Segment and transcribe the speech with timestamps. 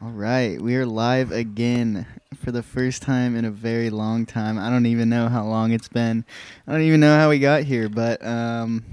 [0.00, 4.56] All right, we are live again for the first time in a very long time.
[4.56, 6.24] I don't even know how long it's been.
[6.68, 8.84] I don't even know how we got here, but um,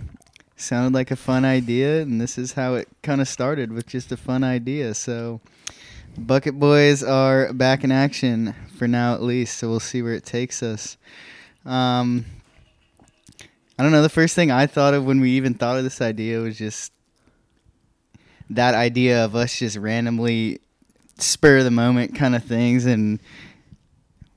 [0.56, 4.12] sounded like a fun idea, and this is how it kind of started with just
[4.12, 4.96] a fun idea.
[4.96, 5.42] So,
[6.18, 9.60] Bucket Boys are back in action for now, at least.
[9.60, 10.98] So we'll see where it takes us.
[11.68, 12.26] Um,
[13.78, 14.02] I don't know.
[14.02, 16.92] The first thing I thought of when we even thought of this idea was just
[18.50, 20.62] that idea of us just randomly
[21.18, 23.20] spur of the moment kind of things and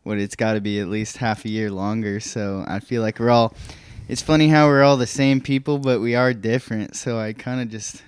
[0.05, 3.19] what it's got to be at least half a year longer so i feel like
[3.19, 3.53] we're all
[4.09, 7.61] it's funny how we're all the same people but we are different so i kind
[7.61, 8.03] of just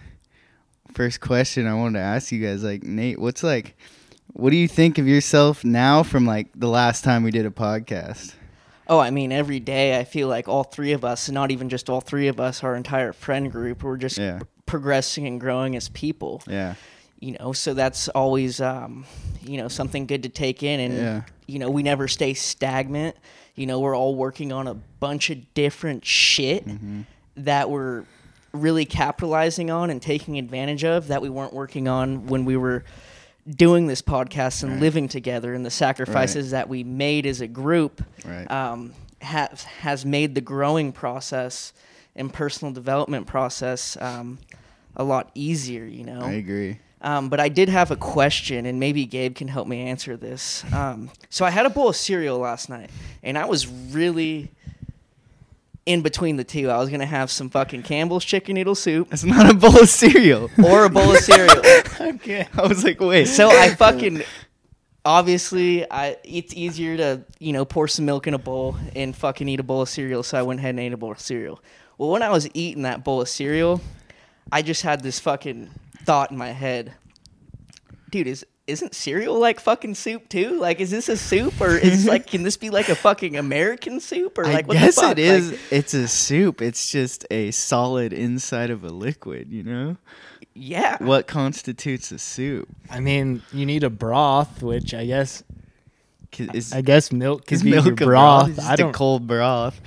[0.93, 3.77] first question i wanted to ask you guys like nate what's like
[4.33, 7.51] what do you think of yourself now from like the last time we did a
[7.51, 8.35] podcast
[8.93, 11.69] Oh, I mean, every day I feel like all three of us, and not even
[11.69, 14.41] just all three of us, our entire friend group, we're just Yeah.
[14.67, 16.43] progressing and growing as people.
[16.49, 16.75] yeah
[17.21, 19.05] You know, so that's always, um,
[19.43, 20.81] you know, something good to take in.
[20.81, 21.23] And, Yeah.
[21.47, 23.15] you know, we never stay stagnant.
[23.55, 27.03] You know, we're all working on a bunch of different shit Mm-hmm.
[27.37, 28.05] that we're
[28.53, 32.85] really capitalizing on and taking advantage of that we weren't working on when we were
[33.49, 38.03] doing this podcast and living together and the sacrifices that we made as a group
[38.25, 38.51] Right.
[38.51, 38.93] um,
[39.23, 41.73] has has made the growing process
[42.17, 44.39] and personal development process um,
[44.97, 45.85] a lot easier.
[45.85, 46.21] You know.
[46.23, 49.81] i agree Um, but I did have a question, and maybe Gabe can help me
[49.83, 50.65] answer this.
[50.73, 52.91] Um, so I had a bowl of cereal last night,
[53.23, 54.51] and I was really
[55.87, 56.71] in between the two.
[56.71, 59.89] I was gonna have some fucking Campbell's chicken noodle soup It's not a bowl of
[59.89, 61.57] cereal or a bowl of cereal.
[62.01, 64.23] okay i was like wait So I fucking
[65.05, 69.49] obviously I it's easier to you know pour some milk in a bowl and fucking
[69.49, 70.23] eat a bowl of cereal.
[70.23, 71.61] So I went ahead and ate a bowl of cereal.
[71.99, 73.81] Well, when I was eating that bowl of cereal,
[74.53, 75.71] I just had this fucking
[76.05, 76.95] thought in my head,
[78.11, 78.27] dude.
[78.27, 80.59] Is isn't cereal like fucking soup too?
[80.61, 84.01] Like, is this a soup or is like can this be like a fucking American
[84.01, 85.13] soup or like I what guess the fuck?
[85.13, 85.51] it is.
[85.53, 86.63] Like, it's a soup.
[86.63, 89.53] It's just a solid inside of a liquid.
[89.53, 89.97] You know
[90.55, 90.97] yeah.
[91.01, 92.69] what constitutes a soup?
[92.91, 95.43] I mean, you need a broth, which I guess
[96.33, 98.51] 'Cause Is, I guess milk is could be milk your a broth.
[98.51, 98.93] I just a don't.
[98.93, 99.81] cold broth.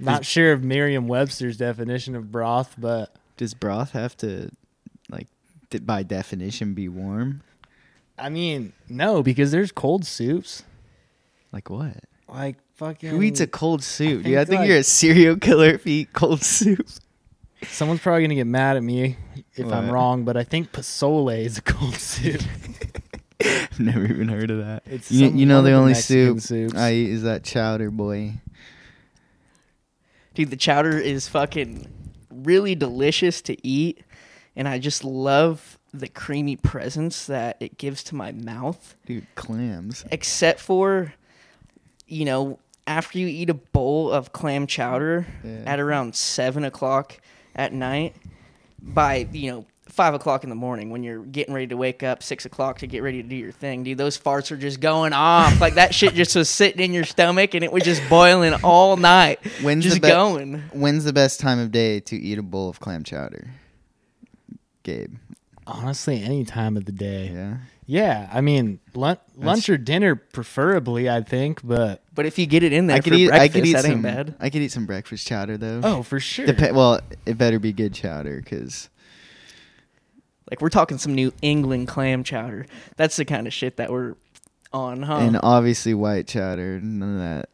[0.00, 4.50] Not sure of Merriam-Webster's definition of broth, but Does broth have to,
[5.10, 5.26] like,
[5.70, 7.42] d- by definition, be warm?
[8.18, 10.62] I mean, no, because there's cold soups.
[11.52, 11.96] Like what?
[12.28, 13.10] Like fucking.
[13.10, 14.22] Who eats a cold soup?
[14.22, 14.34] dude?
[14.34, 16.86] I think, think like- you're a serial killer if you eat cold soup.
[17.62, 19.16] Someone's probably gonna get mad at me
[19.54, 22.42] if I'm wrong, but I think pozole is a cold soup.
[23.40, 24.82] I've never even heard of that.
[24.86, 26.74] It's you, you know the the only Mexican soup soups.
[26.80, 28.34] I eat is that chowder boy.
[30.34, 31.88] Dude, the chowder is fucking
[32.44, 34.02] really delicious to eat,
[34.56, 38.96] and I just love the creamy presence that it gives to my mouth.
[39.06, 40.04] Dude, clams.
[40.10, 41.12] Except for,
[42.06, 45.62] you know, after you eat a bowl of clam chowder Yeah.
[45.66, 47.18] at around seven o'clock
[47.54, 48.14] at night,
[48.82, 52.22] by you know five o'clock in the morning when you're getting ready to wake up,
[52.22, 53.96] six o'clock to get ready to do your thing, dude.
[53.98, 55.94] Those farts are just going off like that.
[55.94, 59.38] shit just was sitting in your stomach and it was just boiling all night.
[59.62, 60.58] When's just the be- going.
[60.72, 63.48] When's the best time of day to eat a bowl of clam chowder?
[64.82, 65.14] Gabe.
[65.66, 67.30] Honestly, any time of the day.
[67.32, 67.56] Yeah.
[67.86, 72.62] Yeah, I mean, lunch, lunch or dinner preferably, I think, but But if you get
[72.62, 73.28] it in there I could for eat.
[73.28, 73.90] breakfast, I could eat that some.
[73.92, 74.34] ain't bad.
[74.40, 75.80] I could eat some breakfast chowder though.
[75.84, 76.46] oh, for sure.
[76.46, 78.88] Depe- well, it better be good chowder because
[80.50, 82.66] Like we're talking some New England clam chowder.
[82.96, 84.14] That's the kind of shit that we're
[84.72, 85.16] on, huh?
[85.18, 86.80] and obviously white chowder.
[86.80, 87.48] None of that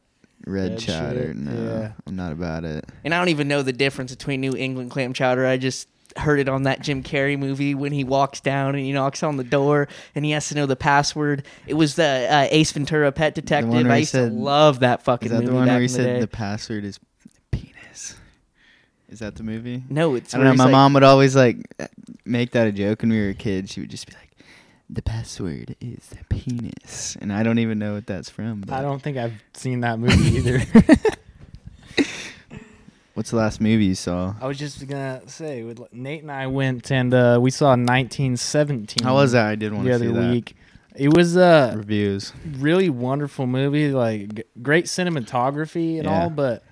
[0.47, 1.27] red Red chowder.
[1.29, 1.93] shit, No, yeah.
[2.07, 2.85] I'm not about it.
[3.05, 5.47] And I don't even know the difference between New England clam chowder.
[5.47, 5.87] I just
[6.17, 9.37] heard it on that Jim Carrey movie when he walks down and he knocks on
[9.37, 9.87] the door
[10.17, 11.45] and he has to know the password.
[11.69, 13.71] It was the uh, Ace Ventura Pet Detective.
[13.73, 15.67] one where I he used said- to love that fucking Is that movie the one
[15.67, 16.05] back where he in the day.
[16.15, 17.10] said the password is penis?
[19.11, 19.83] Is that the movie?
[19.91, 20.55] no, it's I don't know.
[20.55, 21.57] My like- mom would always like
[22.25, 23.73] make that a joke when we were kids.
[23.73, 24.31] She would just be like,
[24.89, 28.61] "The password is penis," and I don't even know what that's from.
[28.63, 30.63] But I don't think I've seen that movie either.
[33.15, 34.35] What's the last movie you saw?
[34.41, 39.05] I was just gonna say, with Nate and I went and uh, we saw 1917.
[39.05, 39.47] How was that?
[39.47, 40.31] I did want to see that.
[40.31, 40.57] week?
[40.95, 42.33] It was a Reviews.
[42.59, 46.23] really wonderful movie, like g- great cinematography and Yeah.
[46.23, 46.63] all, but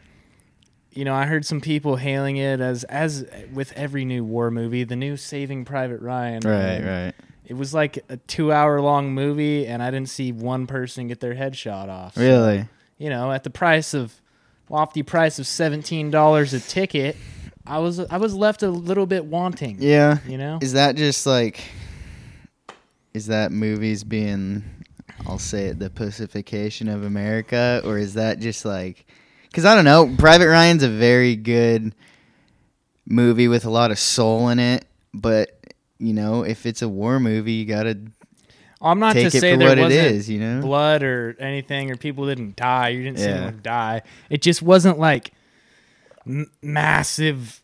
[0.98, 4.82] you know, I heard some people hailing it as as with every new war movie,
[4.82, 6.40] the new Saving Private Ryan.
[6.44, 7.14] Right, And right.
[7.46, 11.20] It was like a two hour long movie, and I didn't see one person get
[11.20, 12.14] their head shot off.
[12.16, 12.66] So, Really?
[12.98, 14.12] you know, at the price of
[14.68, 17.16] lofty price of seventeen dollars a ticket,
[17.64, 19.76] I was I was left a little bit wanting.
[19.78, 20.18] Yeah.
[20.26, 21.60] You know, Is that just like
[23.14, 24.64] is that movies being,
[25.26, 29.06] I'll say it, the pacification of America, or is that just like,
[29.48, 31.94] because I don't know, Private Ryan's a very good
[33.06, 34.84] movie with a lot of soul in it,
[35.14, 35.58] but
[35.98, 37.98] you know, if it's a war movie, you gotta
[38.80, 40.60] I'm not take to it say for there what it wasn't is, you know.
[40.60, 42.90] blood or anything, or people didn't die.
[42.90, 43.30] You didn't see Yeah.
[43.34, 44.02] anyone die.
[44.30, 45.32] It just wasn't like
[46.26, 47.60] m- massive.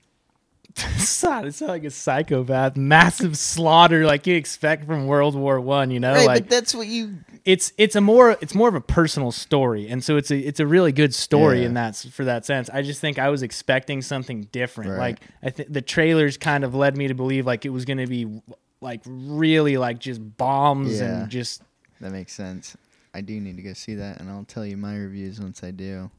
[0.77, 2.77] it sounded like a psychopath.
[2.77, 5.91] Massive slaughter, like you expect from World War One.
[5.91, 7.19] You know, Right, like but that's what you.
[7.45, 10.59] it's it's a more it's more of a personal story, and so it's a it's
[10.61, 11.67] a really good story Yeah.
[11.67, 12.69] in that for that sense.
[12.71, 14.91] I just think I was expecting something different.
[14.91, 14.99] Right.
[14.99, 17.99] Like I think the trailers kind of led me to believe like it was going
[17.99, 18.43] to be
[18.81, 21.21] like really like just bombs Yeah.
[21.23, 21.63] and just
[22.01, 22.77] That makes sense.
[23.15, 25.71] I do need to go see that, and I'll tell you my reviews once I
[25.71, 26.11] do.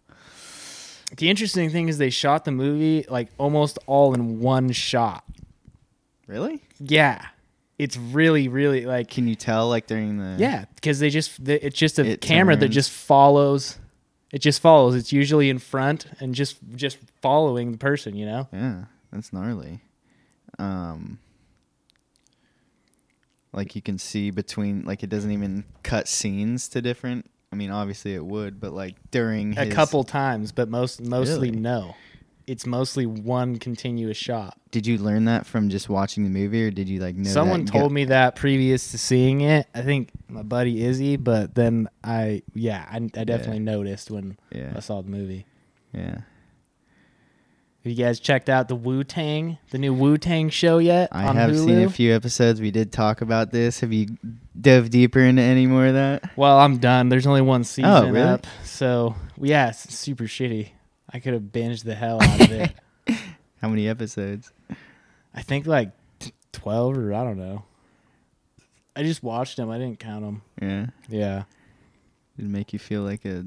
[1.18, 5.24] The interesting thing is they shot the movie like almost all in one shot.
[6.28, 6.64] Really?
[6.80, 7.24] Yeah.
[7.78, 10.38] It's really really like Can you tell, like during the?
[10.40, 13.78] yeah, because they just the, it's just a It camera that just follows.
[14.32, 14.96] It just follows.
[14.96, 18.48] It's usually in front and just just following the person, you know.
[18.54, 19.82] Yeah, that's gnarly.
[20.58, 21.20] Um,
[23.52, 27.30] like you can see between, like it doesn't even cut scenes to different.
[27.52, 31.50] I mean, obviously it would, but like during A his- couple times, but most mostly
[31.50, 31.60] Really?
[31.62, 31.96] no.
[32.48, 34.56] It's mostly one continuous shot.
[34.70, 37.32] Did you learn that from just watching the movie, or did you like know?
[37.32, 39.66] Someone told me that previous to seeing it.
[39.74, 44.80] I think my buddy Izzy, but then I yeah, I, I definitely noticed when I
[44.80, 45.48] saw the movie.
[45.92, 46.20] yeah.
[47.86, 51.10] Have you guys checked out the Wu Tang, the new Wu Tang show yet?
[51.12, 51.66] I have Hulu?
[51.66, 52.60] seen a few episodes.
[52.60, 53.82] We did talk about this.
[53.82, 54.08] Have you
[54.60, 56.36] dove deeper into any more of that?
[56.36, 57.10] Well, I'm done.
[57.10, 58.22] There's only one oh, season Oh, really?
[58.28, 60.70] up, so yeah, it's super shitty.
[61.14, 62.74] I could have binged the hell out of it.
[63.62, 64.52] How many episodes?
[65.36, 65.92] I think like
[66.54, 67.66] twelve or I don't know.
[68.96, 69.70] I just watched them.
[69.70, 70.42] I didn't count them.
[70.60, 71.44] Yeah, Yeah.
[72.36, 73.46] did it make you feel like a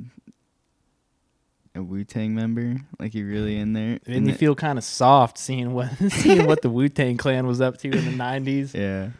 [1.78, 2.76] a Wu Tang member?
[2.98, 3.94] Like you really in there?
[3.94, 6.88] It made in me the- feel kind of soft seeing what seeing what the Wu
[6.88, 8.74] Tang Clan was up to in the '90s.
[8.74, 9.10] Yeah.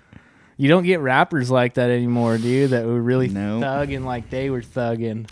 [0.57, 2.71] You don't get rappers like that anymore, dude.
[2.71, 3.61] That were really No.
[3.61, 5.29] thugging like they were thugging.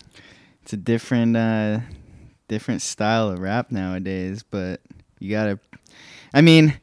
[0.63, 1.79] it's a different uh
[2.47, 4.79] different style of rap nowadays but
[5.19, 5.59] you gotta
[6.33, 6.73] i mean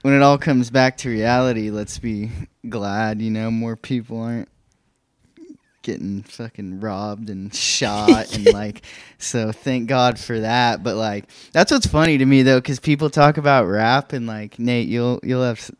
[0.00, 2.30] when it all comes back to reality let's be
[2.66, 4.48] glad you know more people aren't
[5.84, 8.82] getting fucking robbed and shot and like
[9.18, 13.08] so thank god for that but like that's what's funny to me though because people
[13.08, 15.70] talk about rap and like nate you'll you'll have s-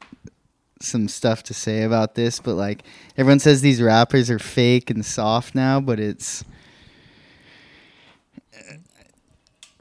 [0.81, 2.85] some stuff to say about this but like
[3.17, 6.45] everyone says these rappers are fake and soft now but it's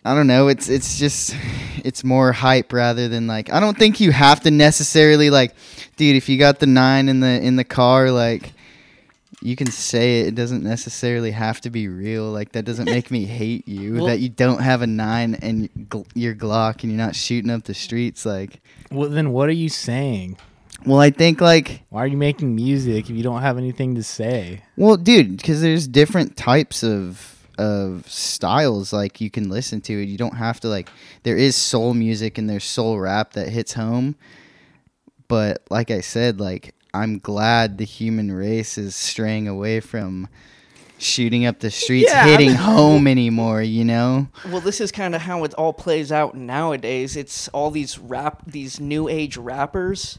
[0.06, 0.50] I don't know.
[0.50, 1.36] It's it's just
[1.84, 5.56] it's more hype rather than like I don't think you have to necessarily like
[5.96, 8.53] dude, if you got the 9 in the in the car like
[9.44, 10.28] you can say it.
[10.28, 12.26] It doesn't necessarily have to be real.
[12.32, 15.70] Like that doesn't make me hate you Well- that you don't have a 9 and
[15.90, 18.62] gl- your Glock and you're not shooting up the streets like
[18.92, 20.38] Well, then what are you saying?
[20.86, 24.04] well, I think like Why are you making music if you don't have anything to
[24.04, 24.64] say?
[24.78, 27.30] Well, dude, because there's different types of
[27.60, 30.08] of styles like you can listen to it.
[30.10, 30.90] You don't have to like.
[31.22, 34.16] There is soul music and there's soul rap that hits home,
[35.28, 40.28] but like I said, like I'm glad the human race is straying away from
[41.00, 43.62] shooting up the streets, Yeah, I hitting mean- home anymore.
[43.62, 44.28] You know?
[44.50, 47.16] Well, this is kind of how it all plays out nowadays.
[47.18, 50.18] It's all these rap, these new age rappers.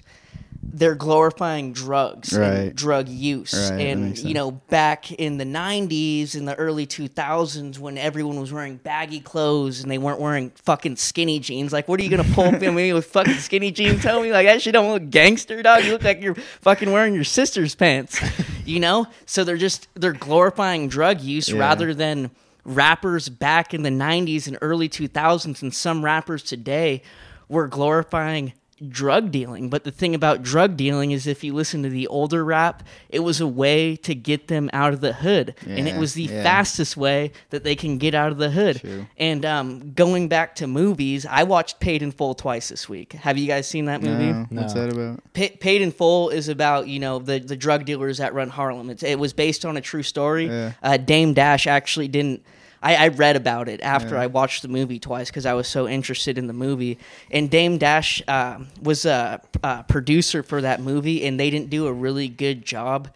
[0.73, 2.49] They're glorifying drugs Right.
[2.49, 7.79] and drug use, Right, and you know, back in the '90s, in the early 2000s,
[7.79, 11.73] when everyone was wearing baggy clothes and they weren't wearing fucking skinny jeans.
[11.73, 14.03] Like, what are you gonna pull up in me with fucking skinny jeans?
[14.03, 15.85] Tell me, like that shit don't look gangster, dog.
[15.85, 18.21] You look like you're fucking wearing your sister's pants,
[18.65, 19.07] you know.
[19.27, 21.59] So they're just they're glorifying drug use Yeah.
[21.61, 22.31] rather than
[22.65, 27.03] rappers back in the 90s and early 2000s and some rappers today
[27.49, 28.55] were glorifying
[28.89, 32.45] drug dealing but the thing about drug dealing is if you listen to the older
[32.45, 36.15] rap it was a way to get them out of the hood and it was
[36.15, 36.43] the yeah.
[36.43, 39.07] fastest way that they can get out of the hood True.
[39.17, 43.39] and um, going back to movies i watched paid in full twice this week have
[43.39, 44.87] you guys seen that movie No, what's No.
[44.87, 45.21] that about?
[45.35, 48.91] Pa- Paid in Full is about you know the the drug dealers that run Harlem.
[48.91, 50.47] It's, it was based on a true story.
[50.47, 50.73] Yeah.
[50.83, 52.43] Uh, Dame Dash actually didn't.
[52.85, 54.21] I, I read about it after Yeah.
[54.23, 56.99] I watched the movie twice because I was so interested in the movie.
[57.31, 61.87] And Dame Dash uh, was a, a producer for that movie, and they didn't do
[61.87, 63.09] a really good job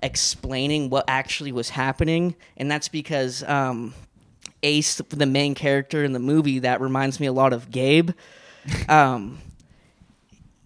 [0.00, 2.36] explaining what actually was happening.
[2.56, 3.94] And that's because um,
[4.62, 8.10] Ace, the main character in the movie, that reminds me a lot of Gabe.
[8.88, 9.38] Um,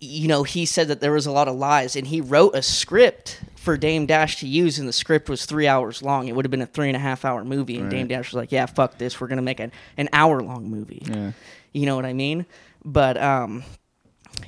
[0.00, 2.62] you know, he said that there was a lot of lies, and he wrote a
[2.62, 6.28] script for Dame Dash to use, and the script was three hours long.
[6.28, 8.34] It would have been a three and a half hour movie, and Dame Dash was
[8.34, 9.20] like, "Yeah, fuck this.
[9.20, 11.32] We're gonna make an an hour long movie." Yeah.
[11.72, 12.46] You know what I mean?
[12.86, 13.62] But um,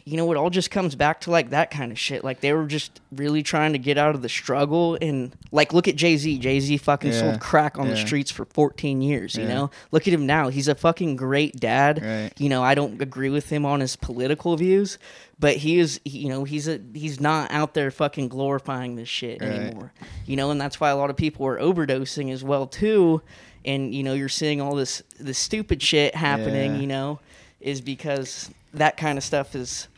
[0.04, 2.25] you know, it all just comes back to like that kind of shit.
[2.25, 5.88] Like they were just really trying to get out of the struggle, and like look
[5.88, 6.38] at Jay Z.
[6.38, 7.20] Jay Z fucking Yeah.
[7.20, 9.37] sold crack on the streets for 14 years.
[9.37, 10.49] You know, look at him now.
[10.49, 12.02] He's a fucking great dad.
[12.02, 12.30] Right.
[12.38, 14.99] You know, I don't agree with him on his political views,
[15.38, 16.00] but he is.
[16.04, 19.50] You know, he's a he's not out there fucking glorifying this shit Right.
[19.50, 19.92] anymore.
[20.26, 23.22] You know, and that's why a lot of people are overdosing as well too.
[23.64, 26.75] And you know, you're seeing all this this stupid shit happening.
[26.75, 26.80] Yeah.
[26.80, 27.20] You know,
[27.62, 29.88] is because that kind of stuff is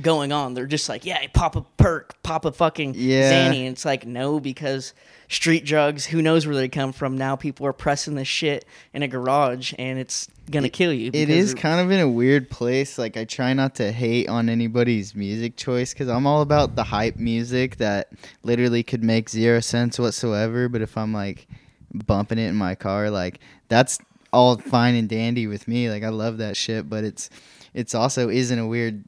[0.00, 0.54] going on.
[0.54, 3.30] They're just like, yeah, pop a perk, pop a fucking Yeah.
[3.50, 3.60] Xanny.
[3.60, 4.92] And it's like, no, because
[5.28, 7.16] street drugs, who knows where they come from.
[7.16, 11.10] Now people are pressing this shit in a garage and it's going to kill you.
[11.14, 12.98] It is kind of in a weird place.
[12.98, 16.84] Like I try not to hate on anybody's music choice because I'm all about the
[16.84, 18.10] hype music that
[18.42, 20.68] literally could make zero sense whatsoever.
[20.68, 21.46] But if I'm like
[21.92, 23.38] bumping it in my car, like
[23.68, 23.98] that's
[24.34, 25.88] all fine and dandy with me.
[25.90, 26.88] Like I love that shit.
[26.88, 27.30] But it's
[27.72, 29.04] it's also is in a weird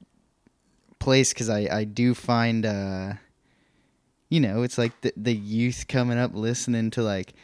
[0.99, 3.13] place because I I do find uh
[4.29, 7.35] you know it's like the the youth coming up listening to like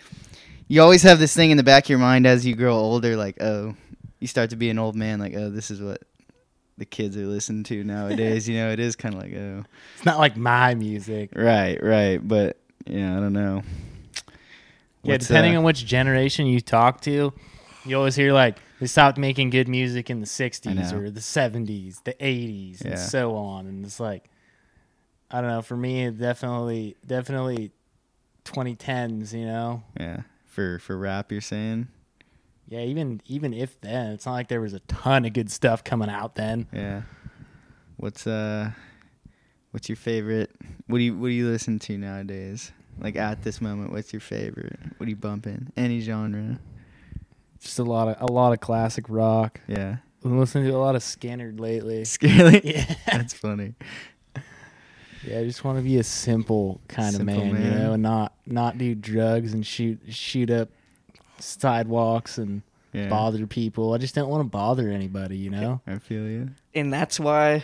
[0.73, 3.15] you always have this thing in the back of your mind as you grow older,
[3.15, 3.75] like, oh,
[4.21, 6.01] you start to be an old man, like, oh, this is what
[6.79, 8.49] the kids are listening to nowadays.
[8.49, 9.65] you know, it is kind of like, oh,
[9.97, 11.31] It's not like my music.
[11.37, 13.62] right, right, but yeah, I don't know.
[15.03, 17.35] Yeah, What's, depending uh, on which generation you talk to,
[17.87, 22.03] you always hear like they stopped making good music in the '60s or the '70s,
[22.05, 22.91] the '80s, Yeah.
[22.93, 23.67] and so on.
[23.67, 24.31] And it's like,
[25.31, 25.62] I don't know.
[25.62, 27.73] For me, definitely, definitely
[28.45, 29.33] 2010s.
[29.33, 31.89] You know, yeah, for for rap, you're saying,
[32.69, 32.81] yeah.
[32.81, 36.09] Even even if then, it's not like there was a ton of good stuff coming
[36.11, 36.67] out then.
[36.73, 37.03] yeah.
[37.97, 38.71] What's uh,
[39.71, 40.51] what's your favorite?
[40.87, 42.73] What do you what do you listen to nowadays?
[42.99, 44.79] Like at this moment, what's your favorite?
[44.99, 45.73] What are you bumping?
[45.77, 46.59] Any genre?
[47.62, 49.61] Just a lot of a lot of classic rock.
[49.69, 52.04] Yeah, I've been listening to a lot of Skynyrd lately.
[52.04, 52.61] Scaly.
[52.64, 52.95] Yeah.
[53.07, 53.75] That's funny.
[55.25, 58.02] Yeah, I just want to be a simple kind Simple of man, you know, and
[58.02, 60.69] not not do drugs and shoot shoot up
[61.38, 63.95] sidewalks and Yeah, bother people.
[63.95, 65.81] I just don't want to bother anybody, you know.
[65.87, 66.50] I feel you.
[66.75, 67.62] and that's why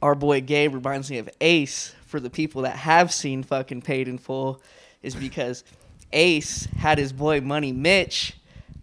[0.00, 4.08] our boy Gabe reminds me of Ace for the people that have seen fucking Paid
[4.08, 4.60] in Full,
[5.02, 5.62] is because
[6.12, 8.34] Ace had his boy Money Mitch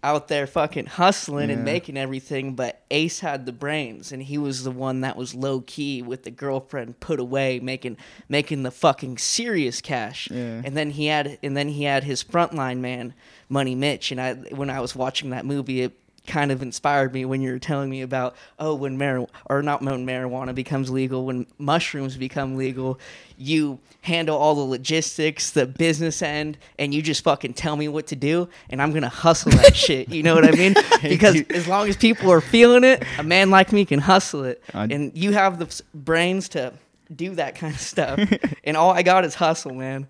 [0.02, 4.64] out there fucking hustling and making everything, but Ace had the brains and he was
[4.64, 9.18] the one that was low key with the girlfriend put away, making making the fucking
[9.18, 10.28] serious cash.
[10.30, 10.62] Yeah.
[10.64, 13.12] And then he had and then he had his frontline man,
[13.48, 14.10] Money Mitch.
[14.10, 15.92] And I when I was watching that movie, it
[16.26, 19.82] kind of inspired me when you were telling me about oh when marijuana or not
[19.82, 23.00] when marijuana becomes legal when mushrooms become legal
[23.38, 28.06] you handle all the logistics the business end and you just fucking tell me what
[28.06, 30.08] to do and i'm gonna hustle that shit.
[30.10, 30.74] You know what i mean?
[31.02, 34.62] Because as long as people are feeling it a man like me can hustle it.
[34.74, 36.72] I- and you have the brains to
[37.14, 38.20] do that kind of stuff
[38.64, 40.06] and all i got is hustle man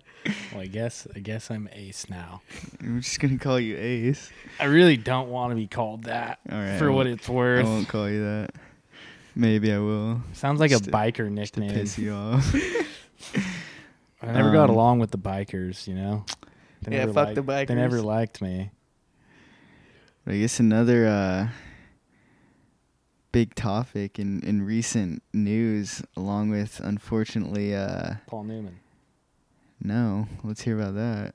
[0.51, 2.41] Well, I guess I guess I'm ace now.
[2.79, 4.29] I'm just gonna call you Ace.
[4.59, 7.65] I really don't want to be called that All right, for what it's worth.
[7.65, 8.51] I won't call you that.
[9.35, 10.21] Maybe I will.
[10.33, 11.71] Sounds like a Just to- biker Just to nickname.
[11.71, 12.53] piss you off.
[14.21, 16.25] I never got Um, along with the bikers, you know.
[16.83, 18.69] They Yeah, never fuck the liked- They never liked me.
[20.27, 21.47] I guess another uh,
[23.31, 28.79] big topic in, in recent news, along with unfortunately, uh, Paul Newman.
[29.81, 30.27] no.
[30.43, 31.33] Let's hear about that.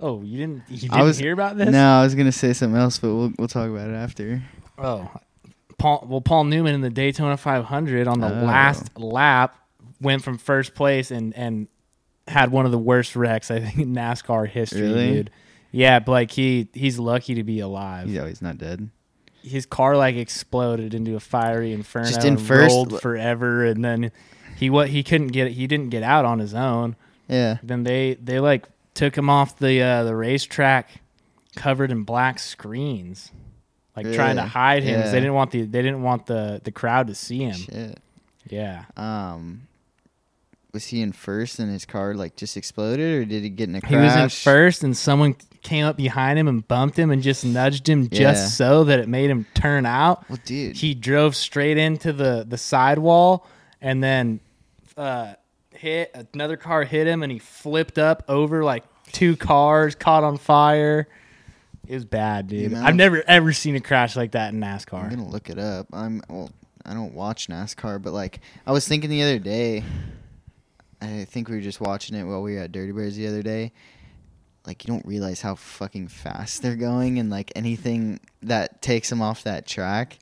[0.00, 1.70] Oh, you didn't you I didn't was- hear about this?
[1.70, 4.42] No, I was gonna say something else, but we'll we'll talk about it after.
[4.78, 5.10] Oh,
[5.78, 6.06] Paul.
[6.08, 8.44] Well, Paul Newman in the Daytona 500 on the Oh.
[8.44, 9.56] last lap
[10.00, 11.66] went from first place and and
[12.28, 15.12] had one of the worst wrecks I think in NASCAR history, Really?
[15.12, 15.30] dude.
[15.72, 18.08] Yeah, but like he he's lucky to be alive.
[18.08, 18.88] Yeah, he's not dead.
[19.48, 22.06] His car like exploded into a fiery inferno.
[22.08, 24.10] Just in and first- rolled forever, and then
[24.56, 26.96] he what he couldn't get he didn't get out on his own.
[27.28, 27.58] Yeah.
[27.62, 30.88] Then they they like took him off the uh, the racetrack,
[31.56, 33.30] covered in black screens,
[33.96, 34.48] like trying to Really?
[34.50, 35.12] hide him 'cause Yeah.
[35.12, 37.54] they didn't want the they didn't want the the crowd to see him.
[37.54, 37.98] Shit.
[38.48, 39.67] Yeah, Um,
[40.72, 43.74] was he in first and his car like just exploded, or did he get in
[43.74, 43.90] a crash?
[43.90, 47.44] he was in first, and someone came up behind him and bumped him and just
[47.44, 48.18] nudged him Yeah.
[48.32, 50.28] just so that it made him turn out.
[50.28, 50.76] Well, dude.
[50.76, 53.46] He drove straight into the the sidewall
[53.80, 54.40] and then
[54.96, 55.34] uh,
[55.72, 60.36] hit another car hit him and he flipped up over like two cars, caught on
[60.38, 61.08] fire.
[61.86, 62.66] It was bad, dude.
[62.72, 65.04] amount I've never ever seen a crash like that in NASCAR.
[65.04, 65.86] I'm gonna look it up.
[65.92, 66.50] I'm well.
[66.84, 69.82] I don't watch NASCAR, but like I was thinking the other day.
[71.00, 73.42] I think we were just watching it while we were at Dirty Bears the other
[73.42, 73.72] day.
[74.66, 79.22] Like you don't realize how fucking fast they're going, and like anything that takes them
[79.22, 80.18] off that track.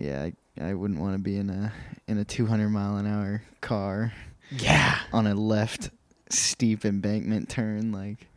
[0.00, 0.28] Yeah,
[0.60, 1.72] I, I wouldn't want to be in a
[2.06, 4.12] in a 200 mile an hour car
[4.50, 4.98] Yeah.
[5.12, 5.90] on a left
[6.30, 7.92] steep embankment turn.
[7.92, 8.28] Like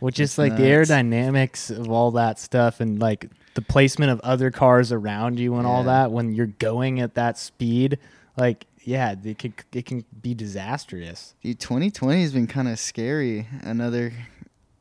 [0.00, 4.50] Well, just like the aerodynamics of all that stuff and like the placement of other
[4.50, 7.98] cars around you and all that when you're going at that speed,
[8.36, 11.34] like yeah, it can it can be disastrous.
[11.42, 13.48] Dude, 2020 has been kind of scary.
[13.62, 14.12] Another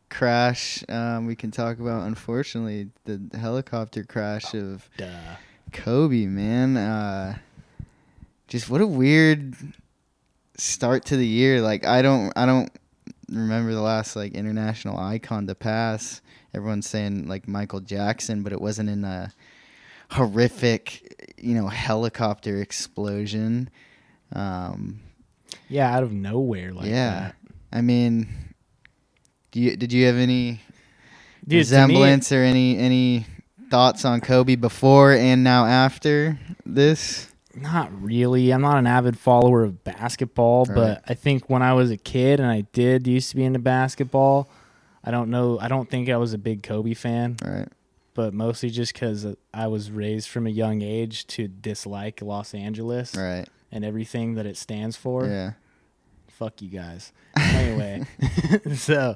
[0.09, 2.05] crash um, we can talk about.
[2.05, 5.07] Unfortunately, the helicopter crash of Duh.
[5.71, 6.77] Kobe, man.
[6.77, 7.38] Uh,
[8.47, 9.55] just what a weird
[10.55, 11.62] start to the year.
[11.62, 12.71] Like I don't, I don't
[13.27, 16.21] remember the last like international icon to pass.
[16.53, 19.33] Everyone's saying like Michael Jackson, but it wasn't in a
[20.12, 23.71] horrific, you know, helicopter explosion.
[24.35, 24.99] Um,
[25.69, 27.35] Yeah, out of nowhere like yeah, that.
[27.71, 28.27] I mean,
[29.51, 30.61] do you did you have any Dude,
[31.47, 33.25] to me- resemblance or any any
[33.69, 37.29] thoughts on Kobe before and now after this?
[37.55, 38.51] Not really.
[38.51, 40.75] I'm not an avid follower of basketball, Right.
[40.75, 43.59] but I think when I was a kid and I did used to be into
[43.59, 44.49] basketball,
[45.03, 45.57] I don't know.
[45.59, 47.69] I don't think I was a big Kobe fan, Right.
[48.13, 53.15] but mostly just because I was raised from a young age to dislike Los Angeles
[53.15, 53.47] Right.
[53.75, 55.25] And everything that it stands for.
[55.27, 55.51] Yeah.
[56.29, 57.12] Fuck you guys.
[57.38, 58.03] Anyway,
[58.75, 59.15] so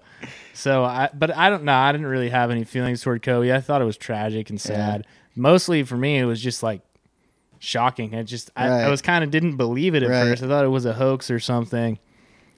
[0.54, 1.74] so I but I don't know.
[1.74, 3.52] I didn't really have any feelings toward Kobe.
[3.54, 5.06] I thought it was tragic and sad.
[5.36, 6.82] Mostly for me, it was just like
[7.60, 8.16] shocking.
[8.16, 10.24] I just I, I was kind of didn't believe it at Right.
[10.24, 10.44] first.
[10.44, 12.00] I thought it was a hoax or something.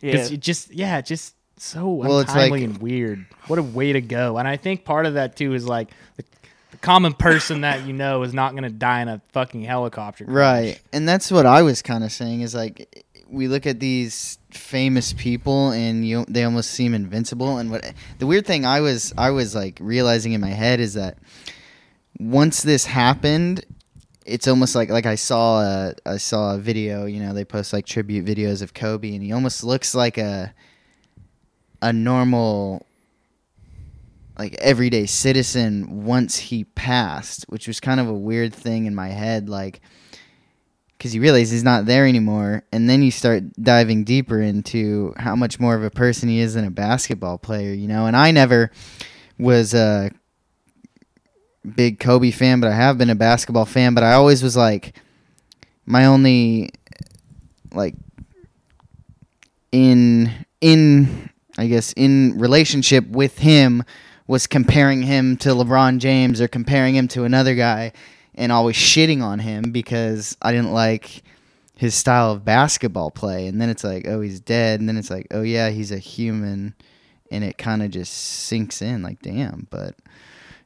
[0.01, 0.15] Yeah.
[0.15, 3.25] It just yeah, just so Well, it's untimely like- and weird.
[3.47, 4.37] What a way to go.
[4.37, 6.23] And I think part of that too is like the,
[6.71, 10.25] the common person that you know is not going to die in a fucking helicopter.
[10.25, 10.35] crash.
[10.35, 10.81] Right.
[10.91, 15.13] And that's what I was kind of saying is like we look at these famous
[15.13, 19.31] people and you they almost seem invincible and what the weird thing I was I
[19.31, 21.17] was like realizing in my head is that
[22.19, 23.65] once this happened
[24.25, 27.73] it's almost like like I saw a I saw a video, you know, they post
[27.73, 30.53] like tribute videos of Kobe and he almost looks like a
[31.81, 32.85] a normal
[34.37, 39.09] like everyday citizen once he passed, which was kind of a weird thing in my
[39.09, 39.81] head like
[40.99, 45.35] cuz you realize he's not there anymore and then you start diving deeper into how
[45.35, 48.05] much more of a person he is than a basketball player, you know.
[48.05, 48.71] And I never
[49.37, 50.11] was a
[51.75, 54.95] big Kobe fan, but I have been a basketball fan, but I always was like
[55.85, 56.71] my only
[57.73, 57.95] like
[59.71, 63.83] in in I guess in relationship with him
[64.31, 67.91] was comparing him to LeBron James or comparing him to another guy
[68.33, 71.21] and always shitting on him because I didn't like
[71.75, 75.09] his style of basketball play and then it's like oh he's dead and then it's
[75.09, 76.73] like oh yeah he's a human
[77.29, 79.95] and it kind of just sinks in like damn but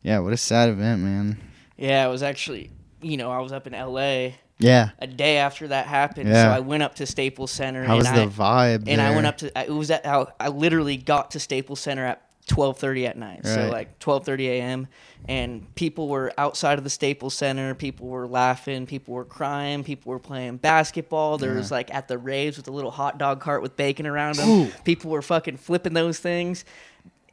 [0.04, 1.38] yeah what a sad event man
[1.78, 4.36] yeah, it was actually, you know, I was up in L.A.
[4.60, 6.44] yeah a day after that happened, Yeah.
[6.44, 7.84] so I went up to Staples Center.
[7.84, 10.06] how and was I, the vibe and I went up to I- it was at
[10.06, 13.46] I, I literally got to Staples Center at 12:30 at night.
[13.46, 14.88] So like 12:30 a.m.
[15.28, 20.12] and people were outside of the Staples Center, people were laughing, people were crying, people
[20.12, 21.38] were playing basketball.
[21.38, 21.58] There Yeah.
[21.58, 24.50] was like at the raves with a little hot dog cart with bacon around them.
[24.50, 24.72] Ooh.
[24.84, 26.66] People were fucking flipping those things.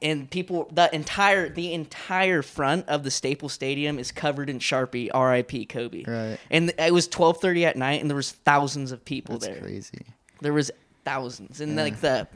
[0.01, 5.11] And people, the entire the entire front of the Staples Stadium is covered in Sharpie,
[5.14, 5.66] R.I.P.
[5.66, 6.03] Kobe.
[6.05, 9.61] right And it was 12:30 at night, and there was thousands of people that's there.
[9.62, 10.01] crazy
[10.40, 10.72] There was
[11.05, 11.83] thousands, and Yeah.
[11.85, 12.27] like the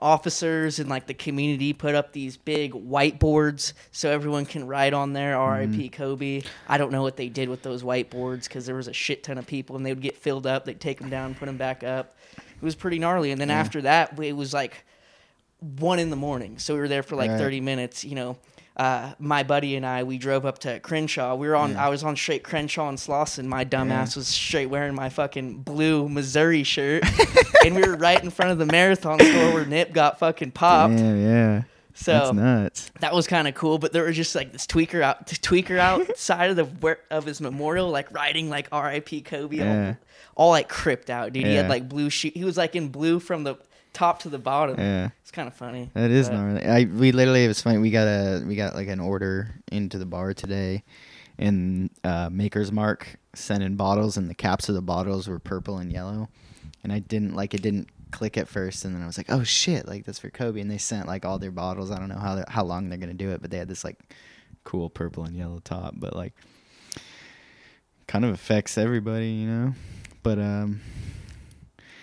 [0.00, 5.12] officers and like the community put up these big whiteboards so everyone can write on
[5.12, 5.40] there Mm-hmm.
[5.74, 5.88] "R.I.P.
[5.90, 9.22] Kobe." I don't know what they did with those whiteboards because there was a shit
[9.24, 10.64] ton of people, and they would get filled up.
[10.64, 12.16] They'd take them down, put them back up.
[12.38, 13.30] It was pretty gnarly.
[13.32, 13.58] And then Yeah.
[13.60, 14.84] after that, it was like
[15.78, 17.38] one in the morning, so we were there for like Right.
[17.38, 18.04] thirty minutes.
[18.04, 18.36] You know.
[18.78, 21.34] Uh, my buddy and I, we drove up to Crenshaw.
[21.34, 21.72] We were on.
[21.72, 21.86] Yeah.
[21.86, 23.46] I was on straight Crenshaw and Slauson.
[23.46, 24.20] My dumbass Yeah.
[24.20, 27.02] was straight wearing my fucking blue Missouri shirt,
[27.64, 30.96] and we were right in front of the marathon store where Nip got fucking popped.
[30.96, 31.62] Damn, yeah
[32.00, 33.78] that's So nuts that was kind of cool.
[33.78, 37.40] But there was just like this tweaker out, tweaker outside of the where- of his
[37.40, 39.22] memorial, like writing like R.I.P.
[39.22, 39.94] Kobe, Yeah.
[40.36, 41.44] all, all like cripped out, dude.
[41.46, 42.30] He had like blue shoe.
[42.32, 43.56] He was like in blue from the
[43.92, 44.76] top to the bottom.
[44.78, 45.90] yeah It's kind of funny.
[45.94, 46.64] That is gnarly.
[46.64, 47.78] I we literally it was funny.
[47.78, 50.84] We got a we got like an order into the bar today,
[51.38, 55.78] and uh, Maker's Mark sent in bottles, and the caps of the bottles were purple
[55.78, 56.28] and yellow,
[56.82, 59.44] and I didn't like it didn't click at first, and then I was like, oh
[59.44, 61.90] shit, like that's for Kobe, and they sent like all their bottles.
[61.90, 63.98] I don't know how how long they're gonna do it, but they had this like
[64.64, 66.34] cool purple and yellow top, but like.
[68.06, 69.74] kind of affects everybody, you know.
[70.22, 70.80] But um,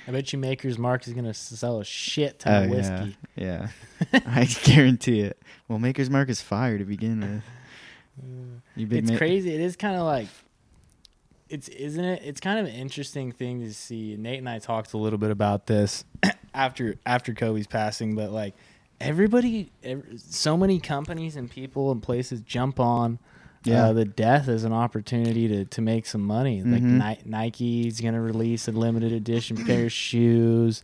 [0.07, 3.17] I bet you Maker's Mark is gonna sell a shit ton oh of whiskey.
[3.35, 3.69] yeah,
[4.13, 5.41] I guarantee it.
[5.67, 7.43] Well, Maker's Mark is fire to begin with.
[8.23, 8.61] Mm.
[8.75, 9.53] You big it's Ma- crazy.
[9.53, 10.27] It is kind of like
[11.49, 12.21] it's isn't it?
[12.23, 14.15] It's kind of an interesting thing to see.
[14.17, 16.05] Nate and I talked a little bit about this
[16.53, 18.53] after after Kobe's passing, but like
[18.99, 23.19] everybody, ev so many companies and people and places jump on.
[23.65, 23.85] Yeah.
[23.89, 26.61] Uh, the death as an opportunity to, to make some money.
[26.61, 26.99] Like Mhm.
[27.25, 30.81] Ni- Nike's gonna release a limited edition pair of shoes.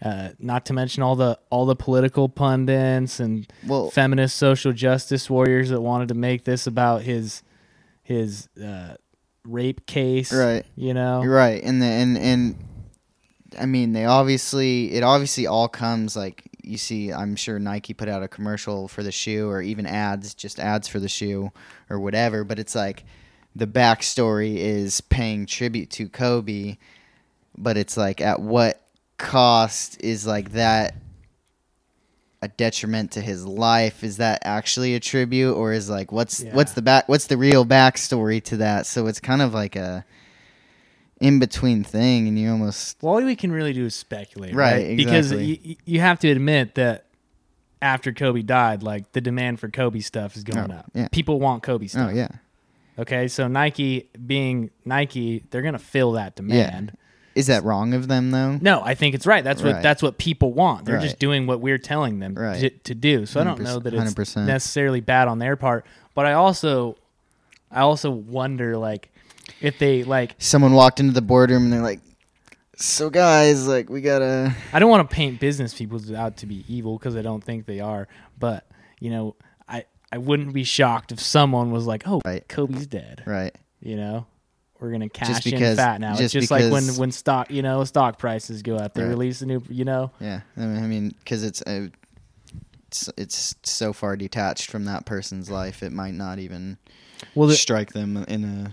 [0.00, 5.28] Uh, not to mention all the all the political pundits and Well, feminist social justice
[5.28, 7.42] warriors that wanted to make this about his
[8.04, 8.94] his uh,
[9.44, 10.32] rape case.
[10.32, 10.64] Right.
[10.76, 11.24] You know.
[11.24, 12.54] Right, and the, and and
[13.58, 17.12] I mean, they obviously it obviously all comes like you see.
[17.12, 20.86] I'm sure Nike put out a commercial for the shoe, or even ads, just ads
[20.88, 21.50] for the shoe,
[21.90, 22.44] or whatever.
[22.44, 23.04] But it's like
[23.56, 26.76] the backstory is paying tribute to Kobe,
[27.56, 28.80] but it's like at what
[29.16, 30.94] cost is like that
[32.40, 36.54] a detriment to his life is that actually a tribute or is like what's Yeah.
[36.54, 40.04] what's the back what's the real backstory to that so it's kind of like a
[41.20, 44.72] in between thing and you almost Well, all we can really do is speculate, Right,
[44.88, 44.96] right?
[44.96, 45.60] Because exactly.
[45.64, 47.04] you, you have to admit that
[47.82, 50.86] after Kobe died, like the demand for Kobe stuff is going Oh, up.
[50.94, 51.08] yeah.
[51.12, 52.12] People want Kobe oh stuff.
[52.14, 52.28] yeah
[52.98, 56.96] Okay, so Nike being Nike, they're gonna fill that demand.
[57.36, 59.44] is that wrong of them though No, I think it's right.
[59.44, 59.82] That's what Right.
[59.82, 60.84] that's what people want.
[60.86, 61.02] They're Right.
[61.02, 62.58] just doing what we're telling them Right.
[62.60, 63.26] to, to do.
[63.26, 64.46] So I don't know that it's 100%.
[64.46, 66.96] necessarily bad on their part, but I also
[67.70, 69.10] I also wonder like
[69.60, 72.00] if they like someone walked into the boardroom and they're like
[72.76, 76.64] so guys like we gotta I don't want to paint business people out to be
[76.68, 78.06] evil because I don't think they are,
[78.38, 78.68] but
[79.00, 79.34] you know,
[79.68, 82.46] I I wouldn't be shocked if someone was like, "Oh, Right.
[82.48, 84.26] Kobe's dead." right You know,
[84.78, 86.10] we're gonna cash Just in fat now.
[86.12, 89.08] just it's just like when when stock, you know, stock prices go up, they Right.
[89.08, 90.12] release a new, you know.
[90.20, 91.88] yeah i mean- I mean because it's uh,
[92.86, 96.78] it's it's so far detached from that person's life it might not even
[97.34, 98.72] Well, the, strike them in a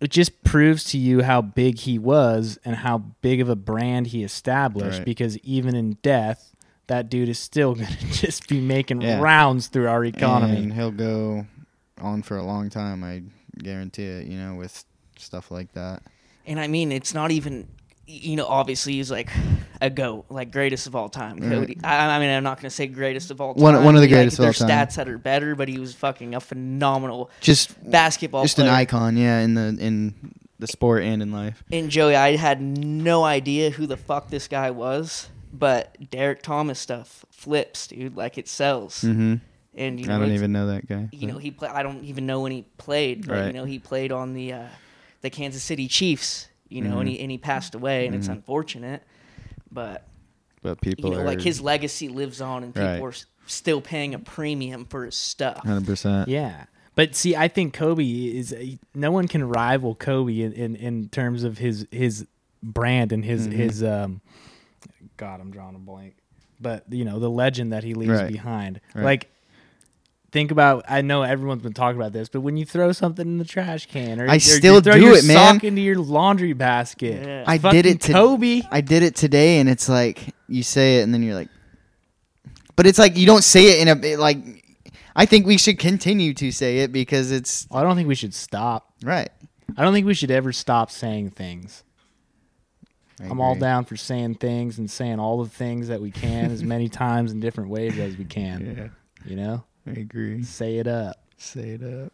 [0.00, 4.08] it just proves to you how big he was and how big of a brand
[4.08, 5.04] he established Right.
[5.04, 6.52] because even in death
[6.88, 9.20] that dude is still going to just be making Yeah.
[9.20, 11.46] rounds through our economy And he'll go
[12.00, 13.22] on for a long time, I
[13.58, 14.84] guarantee it, you know, with
[15.18, 16.02] stuff like that.
[16.46, 17.66] And I mean, it's not even,
[18.06, 19.30] you know, obviously he's like
[19.80, 21.36] a goat, like greatest of all time.
[21.38, 21.50] Right.
[21.50, 21.78] Cody.
[21.84, 23.62] I, I mean, I'm not going to say greatest of all time.
[23.62, 24.68] One- one of the Like, greatest of all time.
[24.68, 28.68] stats that are better, but he was fucking a phenomenal Just basketball just player.
[28.68, 30.14] an icon, yeah, in the in
[30.58, 31.62] the sport and in life.
[31.70, 36.78] And Joey, I had no idea who the fuck this guy was, but Derrick Thomas
[36.78, 38.16] stuff flips, dude.
[38.16, 39.02] Like it sells.
[39.02, 39.34] Mm-hmm.
[39.74, 41.08] And you know, I don't even know that guy.
[41.12, 43.78] you know he play, I don't even know when he played, but you know he
[43.78, 44.66] played on the uh,
[45.20, 46.48] the Kansas City Chiefs.
[46.68, 47.12] You know, and Mhm.
[47.12, 48.32] he and he passed away, and it's Mhm.
[48.32, 49.04] unfortunate.
[49.70, 50.06] But
[50.62, 53.02] but people you know, are like his legacy lives on, and people Right.
[53.02, 53.14] are
[53.46, 55.58] still paying a premium for his stuff.
[55.64, 56.28] hundred percent.
[56.28, 56.64] Yeah.
[56.94, 58.54] But see, I think Kobe is
[58.94, 62.26] no one can rival Kobe in, in, in terms of his his
[62.62, 63.52] brand and his Mhm.
[63.52, 64.20] his um
[65.16, 66.16] God, I'm drawing a blank.
[66.60, 68.32] But you know, the legend that he leaves Right.
[68.32, 68.80] behind.
[68.94, 69.04] Right.
[69.04, 69.30] Like
[70.36, 73.38] think about I know everyone's been talking about this, but when you throw something in
[73.38, 75.54] the trash can or I or still you throw do your it, man.
[75.54, 77.26] sock into your laundry basket.
[77.26, 77.44] Yeah.
[77.46, 78.60] I Fucking did it to Kobe.
[78.70, 81.48] I did it today, and it's like you say it, and then you're like,
[82.76, 84.38] but it's like you don't say it in a it like.
[85.18, 88.34] I think we should continue to say it because it's I don't think we should
[88.34, 88.92] stop.
[89.02, 89.30] right.
[89.74, 91.82] I don't think we should ever stop saying things.
[93.20, 96.50] I I'm all down for saying things and saying all the things that we can
[96.50, 98.92] as many times in different ways as we can.
[99.24, 100.42] Yeah, You know, I agree.
[100.42, 101.16] say it up.
[101.38, 102.12] Say it up.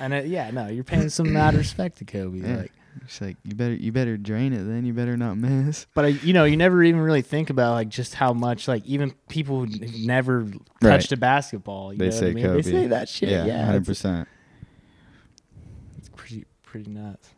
[0.00, 2.38] And uh, yeah, no, you're paying some mad respect to Kobe.
[2.40, 2.56] Yeah.
[2.56, 2.72] Like,
[3.04, 4.64] It's like you better you better drain it.
[4.64, 5.86] Then you better not miss.
[5.94, 8.84] but uh, you know, you never even really think about like just how much like
[8.86, 10.40] even people who've never
[10.82, 10.90] Right.
[10.98, 11.92] touched a basketball.
[11.92, 12.44] You They know what say I mean?
[12.44, 12.62] Kobe.
[12.62, 13.28] They say that shit.
[13.30, 14.28] Yeah, Yeah, hundred it's, percent.
[15.98, 17.30] it's pretty pretty nuts.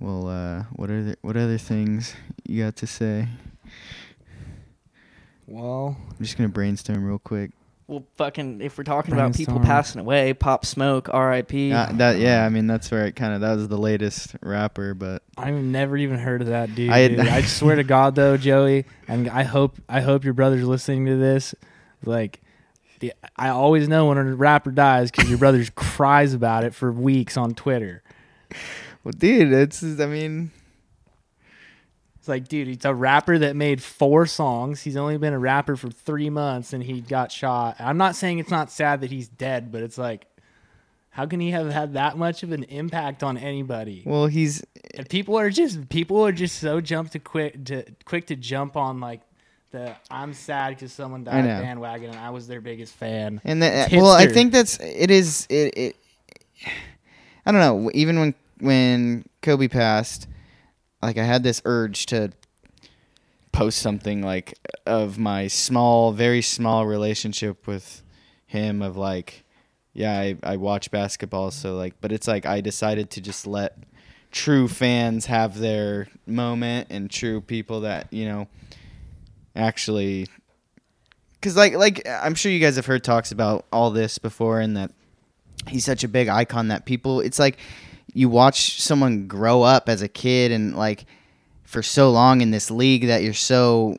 [0.00, 2.14] Well, uh, what are the, what other things
[2.46, 3.28] you got to say?
[5.46, 7.50] Well, I'm just gonna brainstorm real quick.
[7.88, 9.66] Well, fucking, if we're talking about people Brainstorm.
[9.66, 11.72] passing away, Pop Smoke, R.I.P.
[11.72, 14.92] Uh, that yeah, I mean that's where it kind of that was the latest rapper,
[14.92, 16.90] but I've never even heard of that dude.
[16.90, 17.20] I had- dude.
[17.20, 21.16] I swear to God, though, Joey, and I hope I hope your brother's listening to
[21.16, 21.54] this.
[22.04, 22.42] Like,
[23.00, 26.92] the, I always know when a rapper dies because your brother cries about it for
[26.92, 28.02] weeks on Twitter.
[29.02, 30.50] well, dude, it's I mean
[32.28, 34.82] It's like, dude, he's a rapper that made four songs.
[34.82, 37.76] He's only been a rapper for three months, and he got shot.
[37.78, 40.26] I'm not saying it's not sad that he's dead, but it's like,
[41.08, 44.02] How can he have had that much of an impact on anybody?
[44.04, 44.62] Well, he's
[44.94, 48.76] And people are just people are just so jump to quick to quick to jump
[48.76, 49.22] on like
[49.70, 53.40] the I'm sad because someone died bandwagon and I was their biggest fan.
[53.42, 53.90] and that.
[53.90, 55.10] Well, I think that's it.
[55.10, 55.78] Is it?
[55.78, 55.96] it
[57.46, 57.90] I don't know.
[57.94, 60.28] Even when when Kobe passed,
[61.02, 62.30] like I had this urge to
[63.52, 64.54] post something like
[64.86, 68.02] of my small, very small relationship with
[68.46, 68.82] him.
[68.82, 69.44] Of like,
[69.92, 73.78] yeah, I I watch basketball, so like, but it's like I decided to just let
[74.30, 78.46] true fans have their moment and true people that you know
[79.56, 80.26] actually
[81.34, 84.76] because like like i'm sure you guys have heard talks about all this before and
[84.76, 84.92] that
[85.66, 87.56] he's such a big icon that people it's like
[88.18, 91.06] you watch someone grow up as a kid and like
[91.62, 93.96] for so long in this league that you're so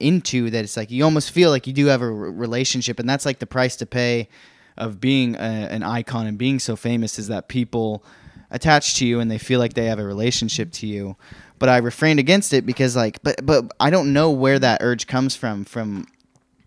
[0.00, 3.24] into that it's like you almost feel like you do have a relationship and that's
[3.24, 4.28] like the price to pay
[4.76, 8.04] of being a, an icon and being so famous is that people
[8.50, 11.16] attach to you and they feel like they have a relationship to you.
[11.60, 15.06] But i refrained against it because like but but i don't know where that urge
[15.06, 16.08] comes from from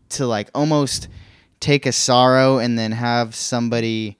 [0.09, 1.09] to like almost
[1.59, 4.17] take a sorrow and then have somebody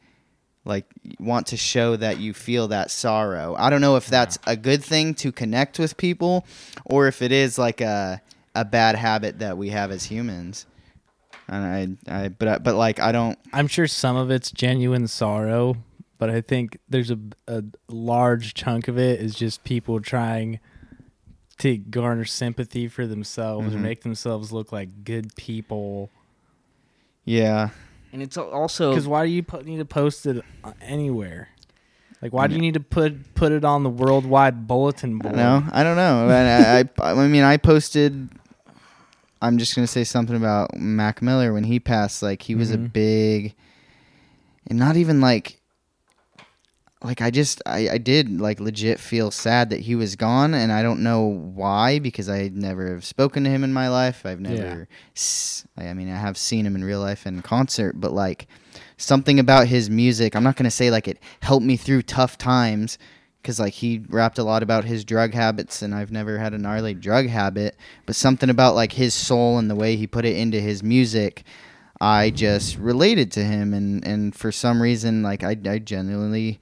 [0.68, 0.86] like
[1.20, 3.56] want to show that you feel that sorrow.
[3.58, 6.46] I don't know if that's a good thing to connect with people
[6.86, 8.22] or if it is like a
[8.54, 10.66] a bad habit that we have as humans.
[11.48, 15.08] And I I but I- but like I don't I'm sure some of it's genuine
[15.08, 15.78] sorrow,
[16.18, 20.60] but I think there's a a large chunk of it is just people trying
[21.60, 23.82] to garner sympathy for themselves or Mhm.
[23.82, 26.10] make themselves look like good people.
[27.26, 27.70] yeah.
[28.18, 31.50] And it's also Because why do you po- need to post it uh, anywhere?
[32.20, 35.36] Like, why do you need to put put it on the worldwide bulletin board?
[35.36, 35.70] don't.
[35.72, 36.28] I don't know.
[36.28, 38.28] I, I I mean I posted
[39.40, 42.24] I'm just gonna say something about Mac Miller when he passed.
[42.24, 42.92] Like he was a Mhm.
[42.92, 43.54] big,
[44.66, 45.62] and not even like,
[47.04, 50.72] like I just I I did like legit feel sad that he was gone, and
[50.72, 54.26] I don't know why because I never have spoken to him in my life.
[54.26, 54.88] I've never,
[55.78, 58.48] I mean I have seen him in real life in concert, but like
[58.98, 60.36] something about his music.
[60.36, 62.98] I'm not gonna say like it helped me through tough times
[63.44, 66.58] because like he rapped a lot about his drug habits and i've never had a
[66.58, 70.36] gnarly drug habit but something about like his soul and the way he put it
[70.36, 71.44] into his music
[72.02, 76.60] i just related to him and and for some reason like i, I genuinely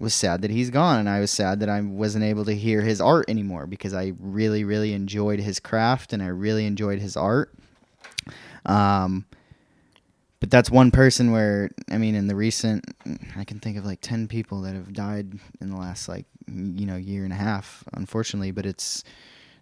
[0.00, 2.80] was sad that he's gone and i was sad that i wasn't able to hear
[2.82, 7.16] his art anymore because i really really enjoyed his craft and i really enjoyed his
[7.16, 7.52] art
[8.66, 9.24] um
[10.40, 12.84] but that's one person where I mean, in the recent,
[13.36, 16.86] I can think of like ten people that have died in the last like you
[16.86, 18.50] know year and a half, unfortunately.
[18.50, 19.04] But it's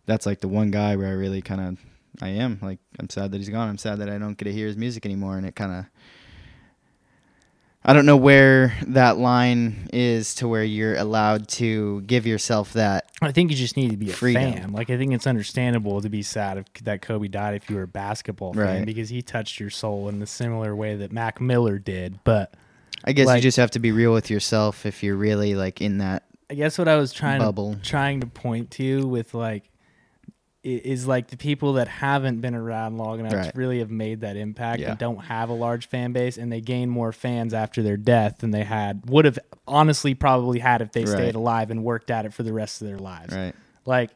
[0.06, 1.78] that's like the one guy where I really kind of
[2.22, 3.68] I am like I'm sad that he's gone.
[3.68, 5.86] I'm sad that I don't get to hear his music anymore, and it kind of
[7.88, 13.10] I don't know where that line is to where you're allowed to give yourself that.
[13.22, 14.52] I think you just need to be a Freedom.
[14.52, 14.72] fan.
[14.72, 17.84] Like, I think it's understandable to be sad if, that Kobe died if you were
[17.84, 18.84] a basketball fan Right.
[18.86, 22.18] because he touched your soul in the similar way that Mac Miller did.
[22.24, 22.52] But
[23.04, 25.80] I guess Like- you just have to be real with yourself if you're really like
[25.80, 27.74] in that I guess what I was trying bubble.
[27.74, 29.64] to trying to point to with like
[30.76, 33.52] is like the people that haven't been around long enough Right.
[33.52, 34.90] to really have made that impact Yeah.
[34.90, 38.38] and don't have a large fan base and they gain more fans after their death
[38.38, 41.08] than they had would have honestly probably had if they Right.
[41.08, 43.34] stayed alive and worked at it for the rest of their lives.
[43.34, 43.54] right.
[43.86, 44.10] Like,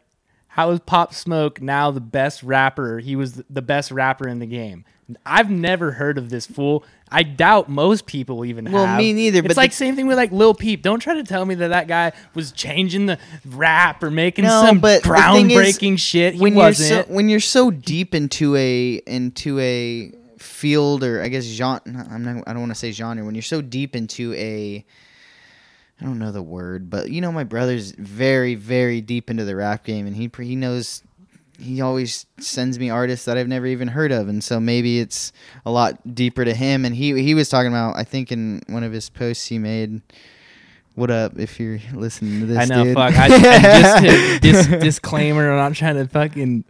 [0.49, 2.99] how is Pop Smoke now the best rapper?
[2.99, 4.85] He was the best rapper in the game.
[5.27, 6.85] I've never heard of this fool.
[7.11, 8.99] I doubt most people even Well, have.
[8.99, 10.81] me neither, It's but like the- same thing with like Lil Peep.
[10.83, 14.65] Don't try to tell me that that guy was changing the rap or making No,
[14.65, 16.35] some but thing is, groundbreaking shit.
[16.35, 16.89] He when wasn't.
[16.91, 21.83] you're so when you're so deep into a into a field or I guess genre
[22.11, 24.85] I'm not I don't want to say genre when you're so deep into a
[26.01, 29.55] I don't know the word but you know my brother's very very deep into the
[29.55, 31.03] rap game and he he knows
[31.63, 35.33] he always sends me artists that I've never even heard of and so maybe it's
[35.65, 38.83] a lot deeper to him and he he was talking about I think in one
[38.83, 40.03] of his posts he made
[40.95, 42.95] what up if you're listening to this I know, dude?
[42.95, 43.15] fuck.
[43.15, 46.65] I, and just disclaimer, I'm not trying to fucking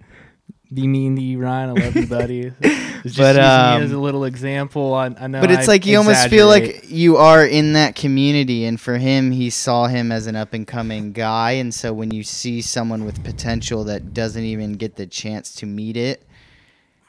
[0.73, 1.71] be mean to you, Ryan.
[1.71, 2.53] I love you, buddy.
[3.05, 4.95] It's just But, using um, me as a little example.
[4.95, 7.97] I, I know, But it's I like you almost feel like you are in that
[7.97, 11.93] community, and for him, he saw him as an up and coming guy, and so
[11.93, 16.25] when you see someone with potential that doesn't even get the chance to meet it,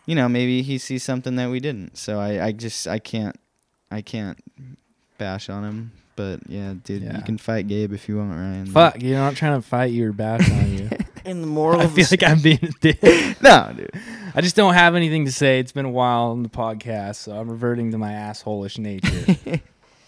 [0.08, 1.96] you know, maybe he sees something that we didn't.
[1.96, 3.40] So I, I just, I can't,
[3.92, 4.44] I can't
[5.20, 5.92] bash on him.
[6.16, 7.18] But yeah, dude, Yeah.
[7.18, 8.66] you can fight Gabe if you want, Ryan.
[8.66, 10.90] Fuck, you're not trying to fight you or bash on you.
[11.26, 13.02] and the moral I feel like I'm being a dick.
[13.42, 13.92] no, dude.
[14.36, 15.60] I just don't have anything to say.
[15.60, 19.36] It's been a while on the podcast, so I'm reverting to my assholish nature.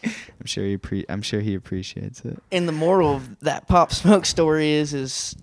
[0.04, 2.41] I'm sure he pre- I'm sure he appreciates it.
[2.51, 5.36] And the moral of that pop smoke story is is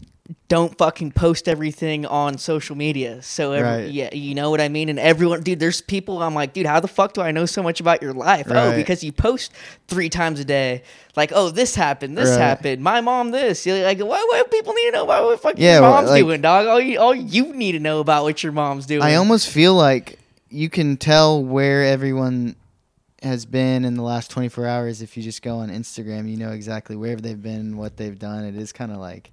[0.48, 3.20] don't fucking post everything on social media.
[3.22, 3.90] So every, Right.
[3.90, 4.88] yeah, you know what I mean.
[4.88, 6.22] And everyone, dude, there's people.
[6.22, 8.46] I'm like, dude, how the fuck do I know so much about your life?
[8.50, 9.52] Oh, because you post
[9.88, 10.82] three times a day.
[11.16, 12.38] Like, oh, this happened, this Right.
[12.38, 13.66] happened, my mom this.
[13.66, 14.06] You're like, why?
[14.30, 16.66] Why do people need to know about what fucking Yeah, your mom's like- doing, dog?
[16.66, 19.02] All you, all you need to know about what your mom's doing.
[19.02, 20.18] I almost feel like
[20.50, 22.56] you can tell where everyone
[23.22, 26.28] has been in the last 24 hours if you just go on Instagram.
[26.30, 28.44] You know exactly where they've been, what they've done.
[28.44, 29.30] It is kind of like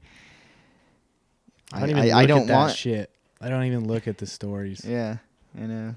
[1.73, 2.75] I don't even look I don't at that want.
[2.75, 3.12] shit.
[3.41, 4.84] I don't even look at the stories.
[4.86, 5.17] Yeah,
[5.58, 5.95] I know.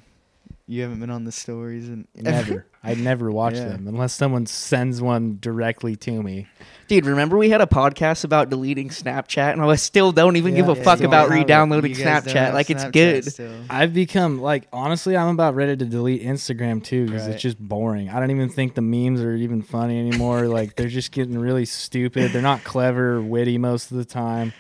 [0.69, 2.67] You haven't been on the stories and Never.
[2.85, 3.69] I never watch Yeah.
[3.69, 6.47] them unless someone sends one directly to me.
[6.89, 10.69] Dude, remember we had a podcast about deleting Snapchat, and I still don't even give
[10.69, 11.41] a Yeah, fuck about don't have it.
[11.41, 12.55] re-downloading You guys don't Snapchat.
[12.55, 13.25] Like it's good.
[13.25, 13.53] still.
[13.69, 17.33] I've become like honestly, I'm about ready to delete Instagram too because Right.
[17.35, 18.09] it's just boring.
[18.09, 20.47] I don't even think the memes are even funny anymore.
[20.47, 22.33] like they're just getting really stupid.
[22.33, 24.53] They're not clever or witty most of the time.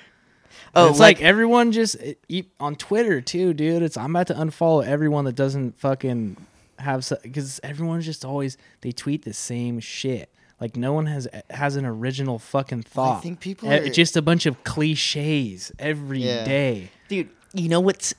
[0.74, 3.82] Oh, it's like, everyone just it- on Twitter too, dude.
[3.82, 6.36] It's I'm about to unfollow everyone that doesn't fucking
[6.78, 10.28] have because everyone's just always they tweet the same shit.
[10.60, 13.22] Like no one has has an original fucking Well, I thought.
[13.22, 16.80] think people are- just a bunch of cliches every day.
[16.80, 16.88] Yeah.
[17.08, 18.14] dude, you know what's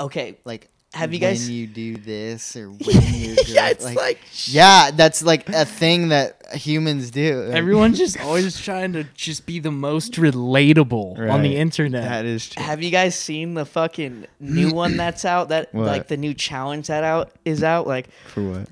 [0.00, 0.36] okay?
[0.44, 3.96] like Have you guys when you do this or when you do yeah, it's like,
[3.96, 9.04] like, yeah that's like a thing that humans do Like, Everyone's just always trying to
[9.14, 12.04] just be the most relatable on the internet.
[12.04, 15.48] that is true have you guys seen the fucking new one that's out?
[15.48, 15.86] That What?
[15.86, 17.86] like the new challenge that out is out.
[17.86, 18.68] Like for what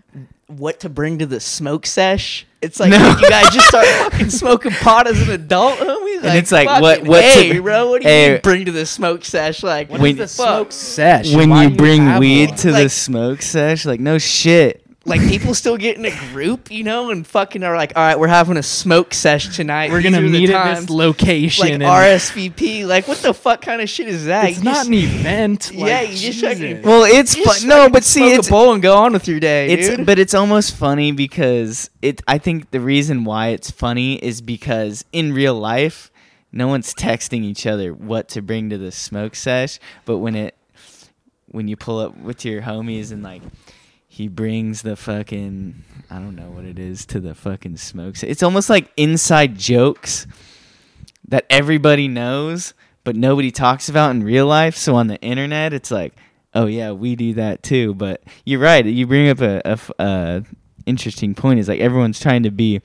[0.59, 2.47] what to bring to the smoke sesh.
[2.61, 6.23] It's like dude, you guys just start fucking smoking pot as an adult, homie.
[6.23, 8.33] And it's like, what- what to- bro, what do you Hey.
[8.35, 9.63] mean bring to the smoke sesh?
[9.65, 11.35] Like what When- is the smoke sesh.
[11.35, 15.53] when Why you bring have weed to the smoke sesh like no shit Like people
[15.55, 18.57] still get in a group, you know, and fucking are like, all right, we're having
[18.57, 19.91] a smoke sesh tonight.
[19.91, 21.65] we're These gonna meet at this location.
[21.65, 22.87] like and RSVP.
[22.87, 24.49] Like what the fuck kind of shit is that?
[24.51, 25.71] it's You not just- an event.
[25.75, 26.43] Yeah, you just Jesus.
[26.53, 28.97] fucking- well it's You just fun no but see smoke it's a bowl and go
[28.97, 30.07] on with your day, it's dude.
[30.07, 35.05] but it's almost funny because it i think the reason why it's funny is because
[35.13, 36.13] in real life
[36.53, 40.55] no one's texting each other what to bring to the smoke sesh but when it
[41.47, 43.43] when you pull up with your homies and like
[44.15, 48.23] he brings the fucking i don't know what it is to the fucking smokes.
[48.23, 50.27] it's almost like inside jokes
[51.29, 55.91] that everybody knows but nobody talks about in real life so on the internet it's
[55.91, 56.15] like
[56.55, 60.45] oh yeah we do that too but you're right you bring up a
[60.85, 62.81] interesting point is like everyone's trying to be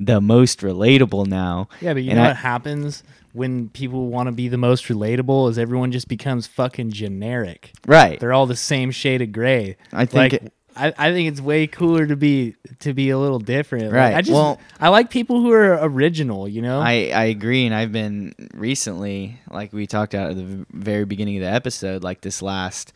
[0.00, 4.26] the most relatable now Yeah, but you And know I- what happens when people want
[4.26, 7.72] to be the most relatable is everyone just becomes fucking generic.
[7.86, 9.76] right They're all the same shade of gray.
[9.92, 13.18] I think like it- I, I think it's way cooler to be to be a
[13.18, 13.84] little different.
[13.86, 14.14] Like, Right.
[14.14, 16.80] I just Well- I like people who are original, you know?
[16.80, 21.36] I, I agree, and I've been recently, like we talked about at the very beginning
[21.36, 22.92] of the episode, like this last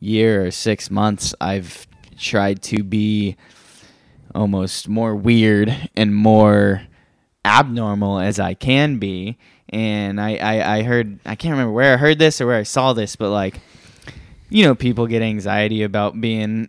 [0.00, 1.86] year or six months, I've
[2.18, 3.36] tried to be
[4.34, 6.82] almost more weird and more
[7.44, 9.38] abnormal as I can be.
[9.68, 12.62] And I, I, I heard, I can't remember where I heard this or where I
[12.62, 13.60] saw this, but like,
[14.50, 16.68] you know, people get anxiety about being,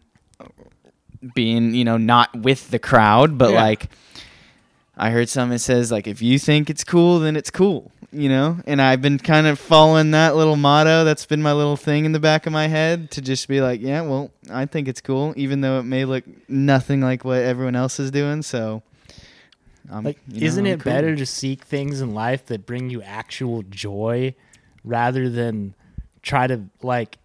[1.34, 3.62] being, you know, not with the crowd, but Yeah.
[3.62, 3.90] like,
[4.98, 8.30] I heard something that says like if you think it's cool, then it's cool, you
[8.30, 8.58] know.
[8.68, 11.04] And I've been kind of following that little motto.
[11.04, 13.82] That's been my little thing in the back of my head to just be like,
[13.82, 17.76] yeah, well, I think it's cool, even though it may look nothing like what everyone
[17.76, 18.44] else is doing.
[18.44, 18.84] So,
[19.92, 20.94] I'm, like you know, isn't I'm it cool.
[20.94, 24.36] better to seek things in life that bring you actual joy
[24.84, 25.74] rather than
[26.22, 27.18] try to like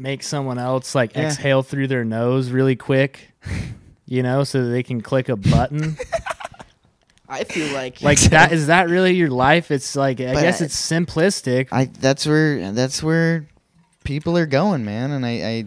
[0.00, 1.26] make someone else like Yeah.
[1.28, 3.32] exhale through their nose really quick,
[4.06, 5.96] you know, so that they can click a button?
[7.28, 9.70] I feel like like that is that really your life?
[9.70, 11.68] It's like I But guess I- it's simplistic.
[11.70, 13.46] I that's where that's where
[14.02, 15.64] people are going, man, and I, I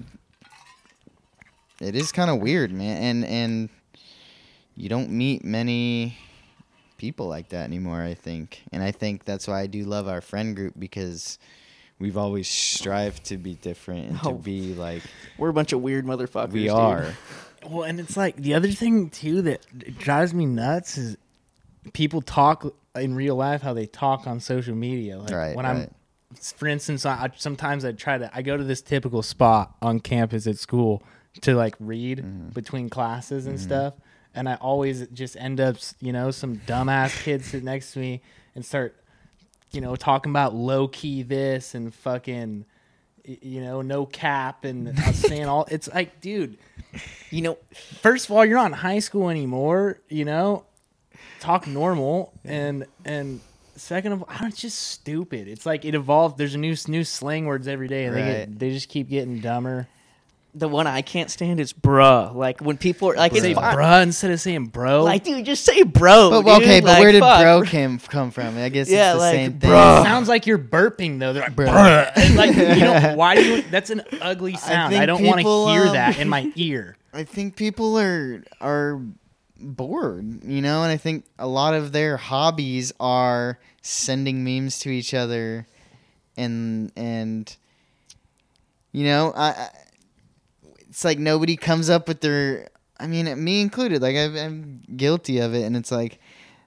[1.79, 3.69] it is kind of weird, man, and and
[4.75, 6.17] you don't meet many
[6.97, 8.01] people like that anymore.
[8.01, 11.37] I think, and I think that's why I do love our friend group because
[12.03, 14.31] we've always strived to be different and Oh.
[14.31, 15.01] to be like
[15.37, 16.51] we're a bunch of weird motherfuckers.
[16.51, 16.71] we dude.
[16.71, 17.13] are.
[17.65, 21.17] Well, and it's like the other thing too that drives me nuts is
[21.93, 25.17] people talk in real life how they talk on social media.
[25.17, 25.89] Like Right, when right.
[25.89, 29.75] I'm, for instance, I, I sometimes I try to I go to this typical spot
[29.81, 31.01] on campus at school
[31.41, 32.49] to like read Mm-hmm.
[32.49, 33.93] between classes and stuff,
[34.35, 38.21] and I always just end up you know some dumbass kid sit next to me
[38.55, 38.95] and start
[39.73, 42.65] you know talking about low key this and fucking
[43.25, 45.67] you know, no cap, and saying all.
[45.71, 46.57] It's like, dude.
[47.29, 47.57] You know,
[48.01, 49.99] First of all, you're not in high school anymore.
[50.09, 50.65] You know,
[51.39, 53.39] talk normal, and and
[53.75, 55.47] second of all, I it's just stupid.
[55.47, 56.37] It's like it evolved.
[56.37, 59.39] There's a new new slang words every day, and they get, they just keep getting
[59.39, 59.87] dumber.
[60.55, 62.33] The one I can't stand is bruh.
[62.35, 63.75] Like when people are like, Say it's fine.
[63.75, 65.03] bruh instead of saying bro.
[65.03, 66.29] Like, dude, just say bro.
[66.29, 66.63] But dude.
[66.63, 67.41] okay, but Like, where did fuck.
[67.41, 68.57] bro came come from?
[68.57, 69.69] I guess Yeah, it's the like, same thing.
[69.71, 70.03] bruh.
[70.03, 71.33] sounds like you're burping though.
[71.33, 71.67] They're like, Bruh.
[71.69, 72.11] bruh.
[72.15, 73.61] And, like you know why do you?
[73.63, 74.93] That's an ugly sound.
[74.93, 76.97] I, think don't want to hear um, that in my ear.
[77.13, 79.01] I think people are are
[79.59, 84.89] bored, you know, and I think a lot of their hobbies are sending memes to
[84.89, 85.65] each other,
[86.37, 87.55] and and
[88.91, 89.69] you know, I, I
[90.93, 92.69] it's like nobody comes up with their.
[92.99, 94.03] I mean, me included.
[94.03, 96.19] Like I've, I'm guilty of it, and it's like.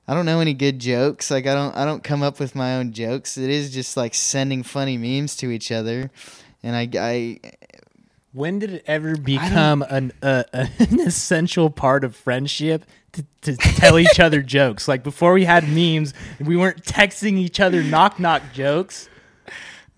[0.08, 1.32] I don't know any good jokes.
[1.32, 3.36] Like I don't I don't come up with my own jokes.
[3.36, 6.12] It is just like sending funny memes to each other.
[6.62, 7.40] And I, I
[8.32, 13.98] When did it ever become an uh, an essential part of friendship to, to tell
[13.98, 14.86] each other jokes?
[14.86, 19.08] Like before we had memes, we weren't texting each other knock knock jokes.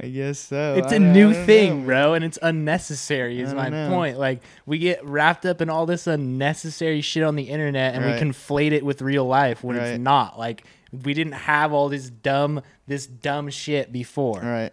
[0.01, 0.75] I guess so.
[0.77, 3.41] It's a a new thing, bro, and it's unnecessary.
[3.41, 3.89] Is my know.
[3.89, 4.17] point.
[4.19, 8.15] Like we get wrapped up in all this unnecessary shit on the internet, and Right.
[8.23, 9.87] we conflate it with real life when Right.
[9.89, 10.39] it's not.
[10.39, 14.37] Like we didn't have all this dumb this dumb shit before.
[14.43, 14.73] All right.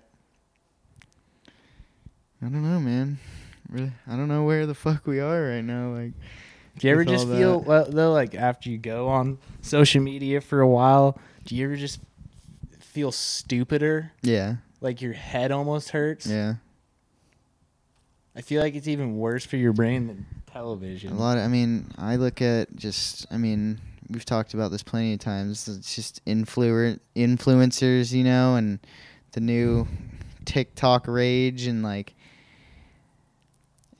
[2.41, 3.17] I don't know, man.
[3.69, 5.89] Really, I don't know where the fuck we are right now.
[5.93, 6.11] Like,
[6.77, 10.61] Do you ever just feel well, though, like after you go on social media for
[10.61, 11.99] a while, do you ever just
[12.79, 14.11] feel stupider?
[14.21, 16.27] yeah, Like your head almost hurts?
[16.27, 16.57] yeah.
[18.35, 21.11] I feel like it's even worse for your brain than television.
[21.11, 21.39] A lot.
[21.39, 23.25] Of, I mean, I look at just.
[23.31, 23.81] I mean,
[24.11, 25.67] we've talked about this plenty of times.
[25.67, 28.77] It's just influ- influencers, you know, and
[29.31, 29.87] the new
[30.45, 32.13] TikTok rage, and like,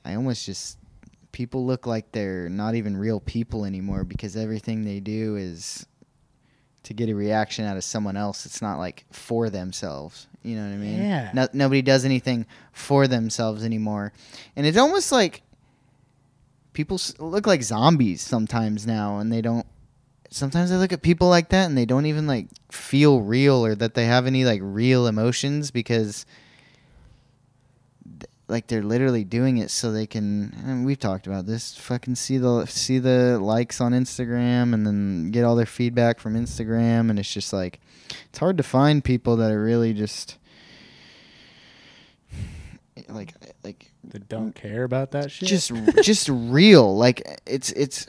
[0.04, 0.78] I almost just
[1.32, 5.84] people look like they're not even real people anymore because everything they do is
[6.86, 8.46] to get a reaction out of someone else.
[8.46, 10.28] It's not like for themselves.
[10.44, 11.02] You know what I mean?
[11.02, 11.30] Yeah.
[11.34, 14.12] No, nobody does anything for themselves anymore,
[14.54, 15.42] and it's almost like
[16.72, 19.66] people look like zombies sometimes now, and they don't.
[20.30, 23.74] Sometimes I look at people like that, and they don't even like feel real or
[23.74, 26.24] that they have any like real emotions because
[28.48, 32.38] like they're literally doing it so they can and we've talked about this fucking see
[32.38, 37.18] the see the likes on Instagram and then get all their feedback from Instagram and
[37.18, 37.80] it's just like
[38.28, 40.38] it's hard to find people that are really just
[43.08, 43.34] like
[43.64, 45.48] like that don't care about that shit.
[45.48, 45.72] just
[46.02, 48.06] just real like it's it's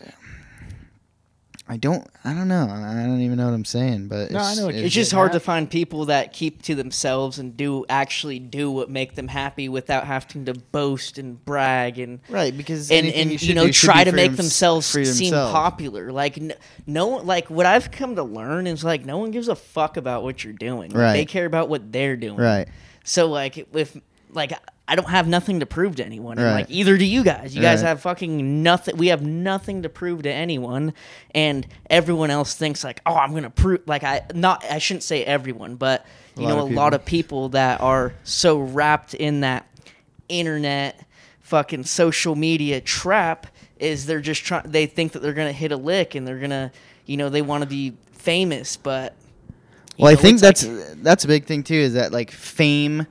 [1.70, 4.50] I don't I don't know I don't even know what I'm saying but No, I
[4.52, 7.58] it's, know what you're It's just hard to find people that keep to themselves and
[7.58, 12.56] do actually do what make them happy without having to boast and brag and right
[12.56, 15.52] because and and you, you, know do try to make them- themselves seem themselves.
[15.52, 16.12] popular.
[16.14, 16.54] Like n-
[16.86, 20.24] no, like what I've come to learn is like no one gives a fuck about
[20.24, 20.92] what you're doing.
[20.92, 21.14] Like, Right.
[21.14, 22.38] They care about what they're doing.
[22.38, 22.68] right
[23.04, 23.98] So like if
[24.32, 24.54] like
[24.90, 26.38] I don't have nothing to prove to anyone.
[26.38, 26.54] And Right.
[26.62, 27.54] like either do you guys.
[27.56, 28.96] You guys have fucking nothing.
[28.98, 30.94] We have nothing to prove to anyone,
[31.36, 33.82] and everyone else thinks like, oh, I'm gonna prove.
[33.86, 36.06] Like I not I shouldn't say everyone, but
[36.38, 39.66] you lot know a lot of people that are so wrapped in that
[40.30, 41.06] internet
[41.42, 43.48] fucking social media trap
[43.80, 44.64] is they're just trying.
[44.66, 46.72] They think that they're gonna hit a lick and they're gonna
[47.06, 49.16] you know they want to be famous, but.
[50.00, 51.76] Well, I think that's like- that's a big thing too.
[51.76, 53.08] Is that like fame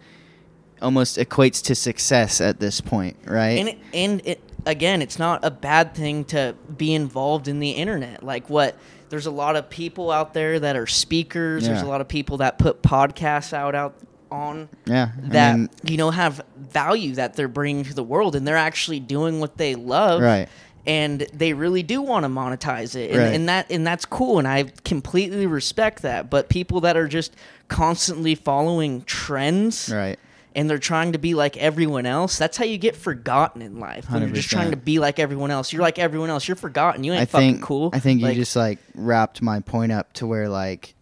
[0.82, 3.58] almost equates to success at this point, right?
[3.58, 7.70] and it, and it again it's not a bad thing to be involved in the
[7.70, 8.76] internet like what
[9.10, 12.38] there's a lot of people out there that are speakers there's a lot of people
[12.38, 13.94] that put podcasts out out
[14.28, 18.34] on yeah, I that mean, you know have value that they're bringing to the world
[18.34, 20.48] and they're actually doing what they love Right.
[20.84, 23.34] and they really do want to monetize it and, Right.
[23.36, 27.36] and that and that's cool and i completely respect that but people that are just
[27.68, 30.18] constantly following trends right.
[30.56, 34.10] And they're trying to be like everyone else, that's how you get forgotten in life.
[34.10, 35.70] When you're just trying to be like everyone else.
[35.72, 36.48] You're like everyone else.
[36.48, 37.04] You're forgotten.
[37.04, 37.90] You ain't I fucking cool.
[37.92, 40.94] I think Like, you just like wrapped my point up to where like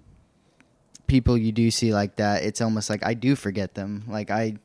[1.06, 4.04] people you do see like that, it's almost like I do forget them.
[4.08, 4.56] Like I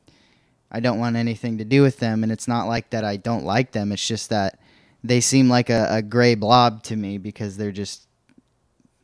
[0.72, 3.44] I don't want anything to do with them and it's not like that I don't
[3.44, 3.92] like them.
[3.92, 4.58] It's just that
[5.04, 8.06] they seem like a, a gray blob to me because they're just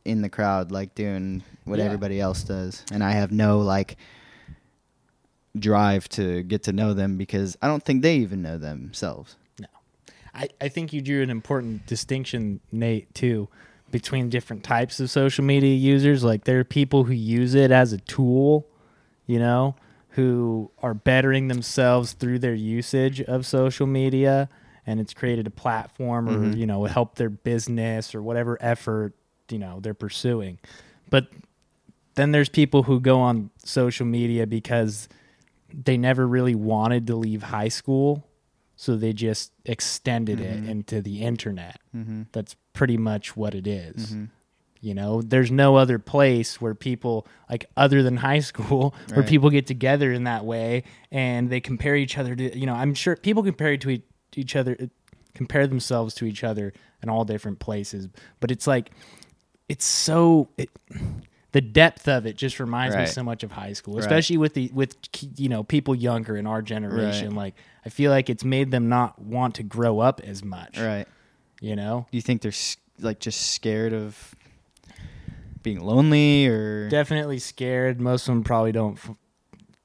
[0.04, 1.84] in the crowd like doing what Yeah.
[1.84, 2.82] everybody else does.
[2.90, 3.96] And I have no like
[5.60, 9.36] drive to get to know them because I don't think they even know themselves.
[9.60, 9.66] No.
[10.34, 13.48] I, I think you drew an important distinction, Nate, too,
[13.90, 16.22] between different types of social media users.
[16.24, 18.66] Like there are people who use it as a tool,
[19.26, 19.74] you know,
[20.10, 24.48] who are bettering themselves through their usage of social media
[24.86, 26.56] and it's created a platform or Mhm.
[26.56, 29.12] you know help their business or whatever effort
[29.50, 30.58] you know they're pursuing
[31.10, 31.26] but
[32.14, 35.08] then there's people who go on social media because
[35.72, 38.28] they never really wanted to leave high school
[38.76, 40.42] so they just extended Mhm.
[40.42, 42.22] it into the internet Mm-hmm.
[42.32, 44.08] that's pretty much what it is.
[44.12, 44.24] Mm-hmm.
[44.82, 49.48] You know, there's no other place where people like other than high school where people
[49.50, 52.56] get together in that way and they compare each other to.
[52.56, 54.00] You know, I'm sure people compare to
[54.36, 54.76] each other,
[55.34, 58.08] compare themselves to each other in all different places,
[58.38, 58.90] but it's like
[59.68, 60.50] it's so.
[60.58, 60.68] It,
[61.56, 64.00] the depth of it just reminds me so much of high school, Right.
[64.02, 64.94] especially with the with
[65.38, 67.34] you know people younger in our generation.
[67.34, 67.54] Like
[67.86, 70.78] I feel like it's made them not want to grow up as much.
[70.78, 71.06] Right.
[71.62, 72.52] You know, Do you think they're
[73.00, 74.34] like just scared of
[75.62, 78.02] being lonely or definitely scared.
[78.02, 79.14] Most of them probably don't f-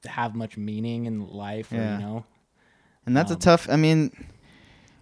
[0.04, 1.72] have much meaning in life.
[1.72, 1.96] Or, Yeah.
[1.98, 2.24] You know,
[3.06, 4.10] and that's a um, tough I mean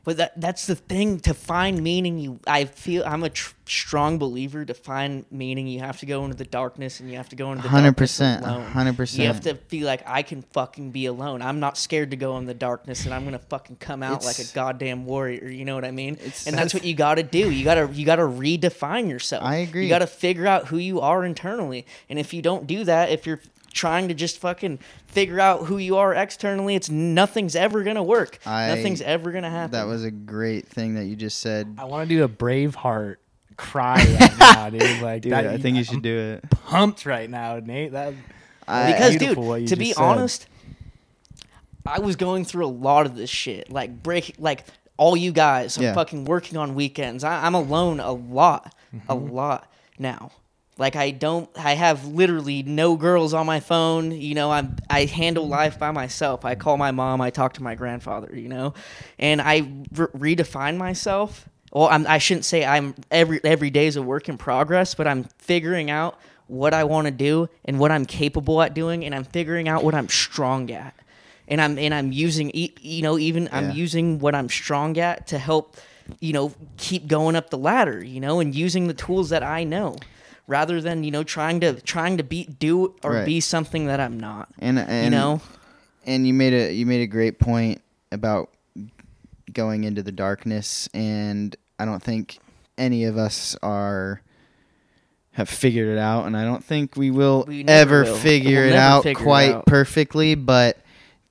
[0.03, 2.19] But that that's the thing to find meaning.
[2.19, 4.65] You, I feel I'm a tr- strong believer.
[4.65, 7.51] To find meaning, you have to go into the darkness, and you have to go
[7.53, 8.63] into the hundred darkness percent alone.
[8.65, 11.43] hundred You have to feel like I can fucking be alone.
[11.43, 14.39] I'm not scared to go in the darkness, and I'm gonna fucking come out like
[14.39, 15.49] a goddamn warrior.
[15.49, 16.15] You know what I mean?
[16.15, 17.51] It's- and that's what you got to do.
[17.51, 19.45] You gotta you gotta redefine yourself.
[19.45, 19.83] I agree.
[19.85, 23.11] You got to figure out who you are internally, and if you don't do that,
[23.11, 23.41] if you're
[23.73, 28.39] trying to just fucking figure out who you are externally, it's nothing's ever gonna work.
[28.47, 29.73] I- nothing's ever gonna happen.
[29.73, 33.17] that was a great thing that you just said I want to do a Braveheart
[33.57, 35.03] cry right now, dude.
[35.03, 37.93] Like dude that, I think you I'm should do it pumped right now, Nate.
[37.93, 38.15] That
[38.67, 40.03] I- because beautiful dude what you to be said.
[40.03, 40.47] honest
[41.87, 44.65] i was going through a lot of this shit like break like
[44.97, 45.95] all you guys i'm Yeah.
[45.95, 48.75] fucking working on weekends I, i'm alone a lot
[49.09, 49.33] a Mm-hmm.
[49.35, 50.31] lot now
[50.79, 55.05] like i don't i have literally no girls on my phone you know i'm i
[55.05, 56.45] handle life by myself.
[56.45, 58.75] I call my mom i talk to my grandfather you know
[59.19, 59.59] and i
[59.93, 61.49] re- redefine myself.
[61.73, 65.07] Well I'm, i shouldn't say i'm every every day is a work in progress but
[65.07, 69.15] i'm figuring out what i want to do and what i'm capable at doing and
[69.15, 70.95] i'm figuring out what i'm strong at.
[71.47, 75.39] And i'm and i'm using you know even i'm using what i'm strong at to
[75.39, 75.77] help
[76.21, 79.63] you know keep going up the ladder you know and using the tools that i
[79.63, 79.97] know
[80.51, 83.25] rather than you know trying to trying to be do or Right.
[83.25, 85.41] be something that i'm not and and you know
[86.05, 87.81] and you made a you made a great point
[88.11, 88.51] about
[89.53, 92.39] going into the darkness and I don't think
[92.79, 94.23] any of us are
[95.33, 98.17] have figured it out and I don't think we will We ever will.
[98.17, 99.67] figure We'll it out figure it quite out.
[99.67, 100.79] perfectly but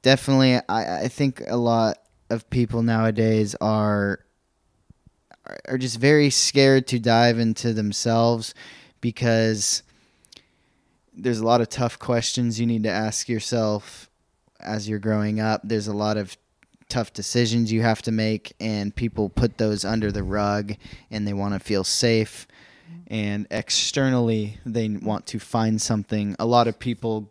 [0.01, 1.97] definitely I, I think a lot
[2.29, 4.19] of people nowadays are-
[5.67, 8.53] are just very scared to dive into themselves
[9.01, 9.83] because
[11.13, 14.09] there's a lot of tough questions you need to ask yourself
[14.59, 15.61] as you're growing up.
[15.63, 16.37] There's a lot of
[16.87, 20.73] tough decisions you have to make, and people put those under the rug
[21.11, 22.47] and they want to feel safe.
[23.07, 26.35] And externally, they want to find something.
[26.39, 27.29] A lot of people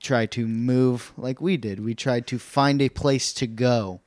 [0.00, 1.84] try to move like we did.
[1.84, 4.00] We tried to find a place to go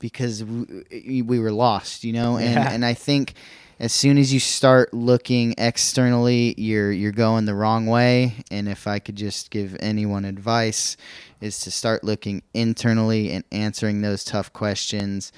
[0.00, 2.36] because we, we were lost, you know?
[2.36, 2.72] And, Yeah.
[2.72, 3.34] and I think
[3.78, 8.34] as soon as you start looking externally, you're you're going the wrong way.
[8.50, 10.96] And if I could just give anyone advice,
[11.40, 15.32] is to start looking internally and answering those tough questions.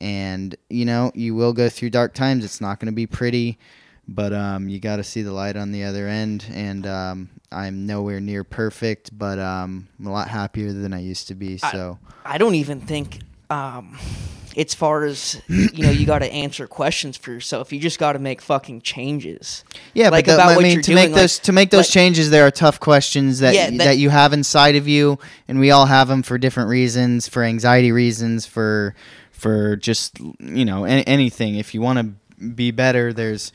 [0.00, 2.44] And you know, you will go through dark times.
[2.44, 3.58] It's not going to be pretty,
[4.08, 6.46] but um, you got to see the light on the other end.
[6.52, 11.28] And um, I'm nowhere near perfect, but um, I'm a lot happier than I used
[11.28, 11.58] to be.
[11.62, 13.18] I- So I don't even think
[13.50, 13.98] um
[14.56, 18.12] as far as you know you got to answer questions for yourself you just got
[18.14, 21.04] to make fucking changes Yeah, like, but the, about I what mean, you're to make
[21.04, 23.78] doing, like- those to make those like- changes, there are tough questions that, Yeah, that-
[23.78, 27.42] that you have inside of you, and we all have them for different reasons, for
[27.44, 28.94] anxiety reasons, for
[29.32, 31.54] for just you know any, anything.
[31.56, 33.52] If you want to be better, there's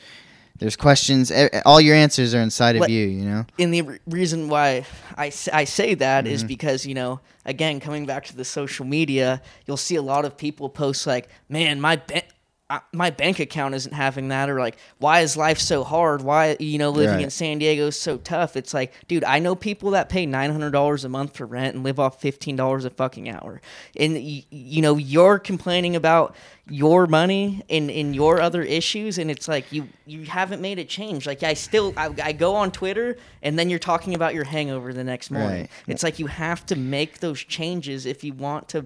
[0.58, 1.32] there's questions.
[1.64, 3.06] All your answers are inside of you.
[3.06, 3.46] You know.
[3.58, 4.84] and the re- reason why
[5.16, 6.48] I, I say that is Mhm.
[6.48, 10.36] because you know again coming back to the social media you'll see a lot of
[10.36, 12.22] people post like man my ba-
[12.68, 16.20] uh, my bank account isn't having that or like why is life so hard?
[16.22, 17.22] Why you know living Right.
[17.24, 18.56] in san diego is so tough.
[18.56, 22.00] It's like dude i know people that pay $900 a month for rent and live
[22.00, 23.60] off $15 a fucking hour.
[23.98, 26.34] And y- you know you're complaining about
[26.68, 30.84] your money and, and your other issues and it's like you you haven't made a
[30.84, 31.24] change.
[31.24, 34.92] Like i still I, I go on twitter and then you're talking about your hangover
[34.92, 35.60] the next morning.
[35.62, 35.70] Right.
[35.86, 38.84] it's like you have to make those changes if you want to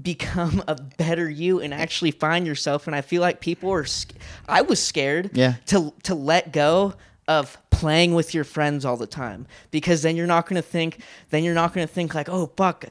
[0.00, 4.12] become a better you and actually find yourself and i feel like people are sc-
[4.48, 5.54] i was scared Yeah.
[5.66, 6.94] to to let go
[7.26, 11.00] of playing with your friends all the time because then you're not going to think
[11.30, 12.84] then you're not going to think like oh fuck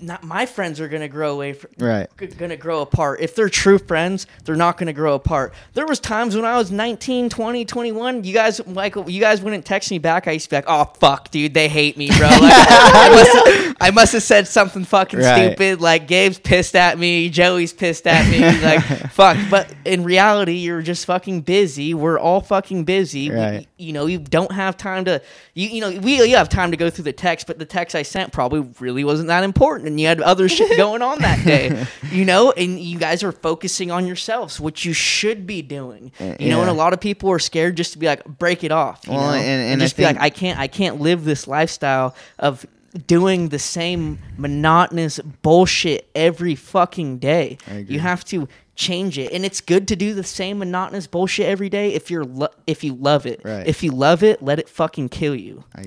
[0.00, 2.08] not my friends are going to grow away from, Right.
[2.18, 3.20] to grow apart.
[3.20, 5.54] If they're true friends they're not going to grow apart.
[5.74, 9.64] There was times when i was 19 20 21 you guys like you guys wouldn't
[9.64, 10.28] text me back.
[10.28, 12.28] I used to be like oh fuck dude they hate me bro.
[12.28, 13.32] Like, I, must
[13.66, 15.46] have, I must have said something fucking Right.
[15.48, 19.36] stupid like gabe's pissed at me joey's pissed at me like fuck.
[19.50, 21.92] But in reality you're just fucking busy.
[21.94, 23.30] We're all fucking busy.
[23.30, 23.66] We- Right.
[23.78, 25.20] you know you don't have time to
[25.54, 27.96] you you know we you have time to go through the text but the text
[27.96, 31.44] i sent probably really wasn't that important and you had other shit going on that
[31.44, 32.52] day you know?
[32.52, 36.12] And you guys are focusing on yourselves which you should be doing.
[36.20, 38.62] Uh, you know and a lot of people are scared just to be like break
[38.64, 39.34] it off you Well, know?
[39.36, 42.66] and- and I just be like i can't i can't live this lifestyle of
[43.06, 47.56] doing the same monotonous bullshit every fucking day.
[47.88, 49.32] You have to change it.
[49.32, 52.84] And it's good to do the same monotonous bullshit every day if you're lo- if
[52.84, 53.40] you love it.
[53.46, 53.66] Right.
[53.66, 55.64] if you love it let it fucking kill you.
[55.74, 55.84] I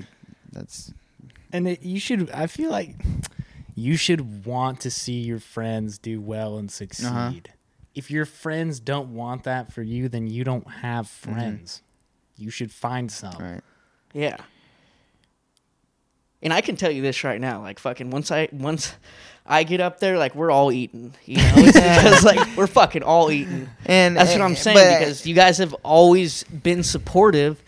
[0.50, 0.92] that's
[1.52, 2.28] And it, you should.
[2.32, 2.96] I feel like
[3.76, 7.06] you should want to see your friends do well and succeed.
[7.06, 7.32] Uh-huh.
[7.94, 11.32] If your friends don't want that for you, then you don't have Mm-hmm.
[11.34, 11.82] friends.
[12.36, 13.34] You should find some.
[13.38, 13.60] right.
[14.12, 14.36] Yeah.
[16.42, 18.94] And I can tell you this right now, like fucking once I once
[19.46, 21.14] I get up there, like we're all eating.
[21.24, 23.68] You know, because like we're fucking all eating.
[23.86, 27.62] And That's what uh, I'm saying but- because you guys have always been supportive.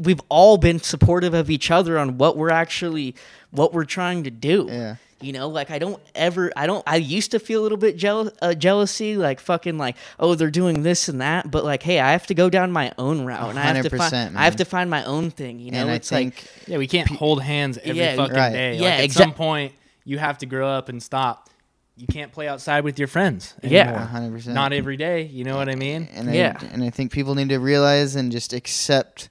[0.00, 3.14] We've all been supportive of each other on what we're actually
[3.50, 4.66] what we're trying to do.
[4.68, 4.96] Yeah.
[5.22, 7.96] You know, like I don't ever, I don't, I used to feel a little bit
[7.96, 12.00] jealous, uh, jealousy, like fucking, like oh they're doing this and that, but like hey,
[12.00, 14.44] I have to go down my own route, and I have to 100%, find, I
[14.44, 15.58] have to find my own thing.
[15.60, 18.52] You know, and I it's like Yeah, we can't hold hands every Yeah, fucking right.
[18.52, 18.74] day.
[18.76, 19.72] Yeah, like at exact- some point,
[20.04, 21.48] you have to grow up and stop.
[21.94, 23.54] You can't play outside with your friends.
[23.62, 24.08] Yeah.
[24.12, 24.46] 100%.
[24.54, 25.22] Not every day.
[25.24, 26.08] You know what I mean?
[26.14, 26.58] and I, Yeah.
[26.72, 29.28] and I think people need to realize and just accept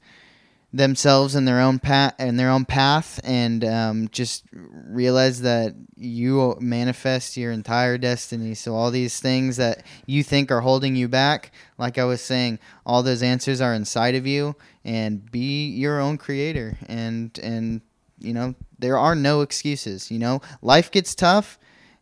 [0.74, 6.56] themselves and their own path and their own path and um, just realize that you
[6.62, 8.54] manifest your entire destiny.
[8.54, 12.60] So all these things that you think are holding you back like i was saying
[12.86, 14.56] all those answers are inside of you
[14.86, 16.78] and be your own creator.
[16.88, 17.82] And and
[18.20, 20.42] you know there are no excuses you know?
[20.62, 21.60] Life gets tough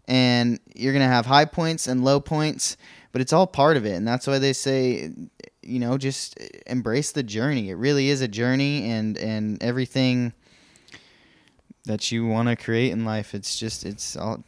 [0.08, 2.78] and you're gonna have high points and low points
[3.12, 3.94] but it's all part of it.
[3.94, 5.12] And that's why they say
[5.70, 10.34] you know just embrace the journey it really is a journey and and everything
[11.86, 14.44] that you want to create in life it's just it's all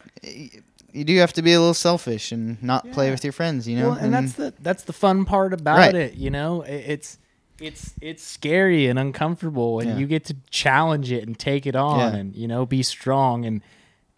[0.93, 3.77] you do have to be a little selfish and not play with your friends you
[3.77, 5.95] know Well, and that's the that's the fun part about Right.
[5.95, 6.15] it.
[6.15, 7.17] You know, it's
[7.59, 9.97] it's it's scary and uncomfortable, and Yeah.
[9.97, 12.19] you get to challenge it and take it on, Yeah.
[12.19, 13.45] and you know, be strong.
[13.45, 13.61] And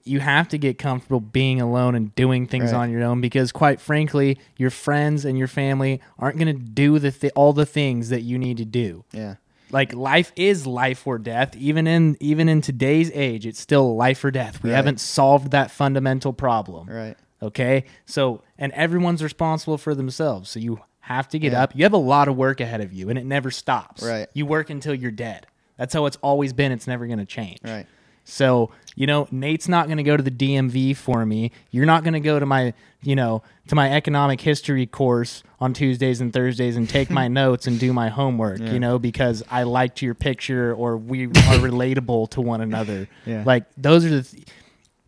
[0.06, 2.80] you have to get comfortable being alone and doing things Right.
[2.80, 7.00] on your own because, quite frankly, your friends and your family aren't going to do
[7.00, 9.06] the th- all the things that you need to do.
[9.14, 9.36] yeah
[9.72, 11.56] Like life is life or death.
[11.56, 14.62] Even in even in today's age, it's still life or death.
[14.62, 14.76] We Right.
[14.76, 16.88] haven't solved that fundamental problem.
[16.90, 17.84] right Okay.
[18.06, 20.50] So, and everyone's responsible for themselves.
[20.50, 21.64] So you have to get Yeah.
[21.64, 21.76] up.
[21.76, 24.02] You have a lot of work ahead of you and it never stops.
[24.04, 24.28] Right.
[24.34, 25.48] You work until you're dead.
[25.78, 26.72] That's how it's always been.
[26.72, 27.60] It's never going to change.
[27.64, 27.86] right
[28.26, 31.52] So, you know, Nate's not going to go to the DMV for me.
[31.72, 35.74] You're not going to go to my, you know, to my economic history course on
[35.74, 38.72] Tuesdays and Thursdays and take my notes and do my homework, Yeah.
[38.74, 43.08] you know, because I liked your picture or we are relatable to one another.
[43.26, 43.44] Yeah.
[43.46, 44.46] Like those are the th-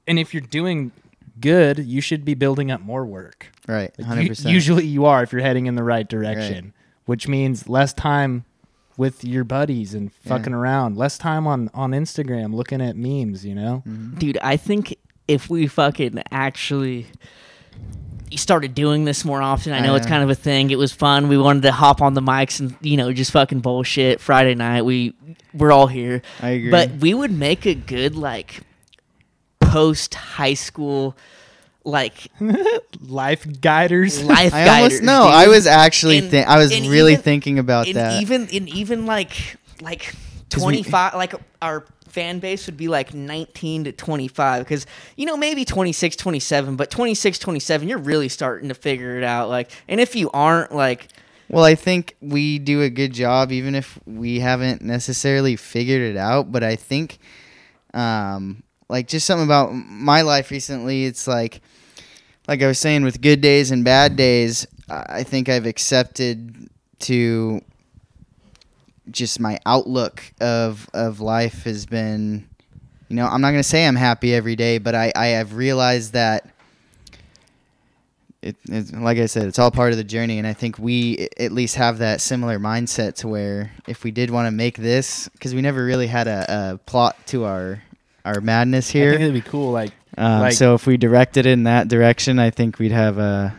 [0.07, 0.91] and if you're doing
[1.39, 3.47] good, you should be building up more work.
[3.67, 6.73] right 100% u- usually you are if you're heading in the right direction,
[7.05, 8.45] which means less time
[8.97, 13.55] with your buddies and fucking around, less time on on Instagram looking at memes, you
[13.55, 13.83] know?
[13.87, 14.17] Mm-hmm.
[14.17, 17.07] dude, I think if we fucking actually
[18.35, 20.09] started doing this more often, I know it's Uh.
[20.09, 20.69] kind of a thing.
[20.71, 21.27] It was fun.
[21.29, 24.19] We wanted to hop on the mics and you know just fucking bullshit.
[24.19, 25.13] Friday night, we
[25.53, 28.61] we're all here, i agree but we would make a good like
[29.61, 31.15] post high school
[31.85, 32.27] like
[33.01, 34.21] Life guiders.
[34.23, 34.53] life.
[34.53, 35.33] i almost guiders, no dude.
[35.33, 38.67] i was actually And- thi- i was really even- thinking about and that even in
[38.69, 40.13] even like like
[40.49, 44.85] 25 like our fan base would be like 19 to 25 because
[45.17, 49.49] you know maybe 26 27 but 26 27 you're really starting to figure it out
[49.49, 51.07] like and if you aren't like
[51.49, 56.17] Well, I think we do a good job, even if we haven't necessarily figured it
[56.17, 56.51] out.
[56.51, 57.19] But I think,
[57.93, 61.61] um, like just something about my life recently, it's like,
[62.47, 66.69] like I was saying, with good days and bad days, I I think I've accepted
[66.99, 67.61] to
[69.11, 72.47] just my outlook of of life has been,
[73.09, 76.13] you know, I'm not gonna say I'm happy every day, but I I have realized
[76.13, 76.49] that
[78.41, 81.27] it, it's like I said, it's all part of the journey, and I think we
[81.37, 85.27] at least have that similar mindset to where if we did want to make this,
[85.29, 87.81] because we never really had a, a plot to our
[88.23, 89.11] our madness I here.
[89.11, 89.71] think it'd be cool.
[89.71, 93.19] Like Um, like- so if we directed it in that direction, I think we'd have
[93.19, 93.49] uh,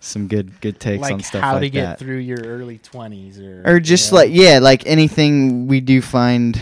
[0.00, 1.46] some good good takes like on stuff like that.
[1.46, 1.98] how like to get that.
[1.98, 6.00] through your early twenties, or or you just know, like yeah, like anything we do
[6.02, 6.60] find,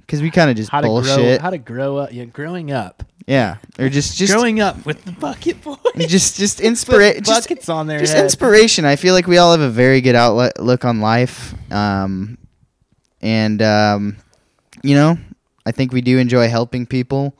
[0.00, 1.16] because we kind of just how to bullshit.
[1.16, 2.12] grow, how to grow up.
[2.12, 5.76] Yeah, growing up, yeah, or just just growing up with the bucket boy.
[5.96, 7.24] just just inspiration.
[7.24, 8.24] Just buckets on their just head.
[8.24, 8.84] inspiration.
[8.84, 12.38] I feel like we all have a very good outlet look on life, um,
[13.22, 14.16] and um,
[14.82, 15.16] you know,
[15.64, 17.34] I think we do enjoy helping people.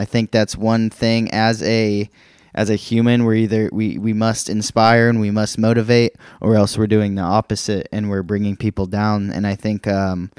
[0.00, 2.08] I think that's one thing as a
[2.54, 6.78] as a human we're either we, we must inspire and we must motivate or else
[6.78, 9.30] we're doing the opposite and we're bringing people down.
[9.30, 10.30] And i think um,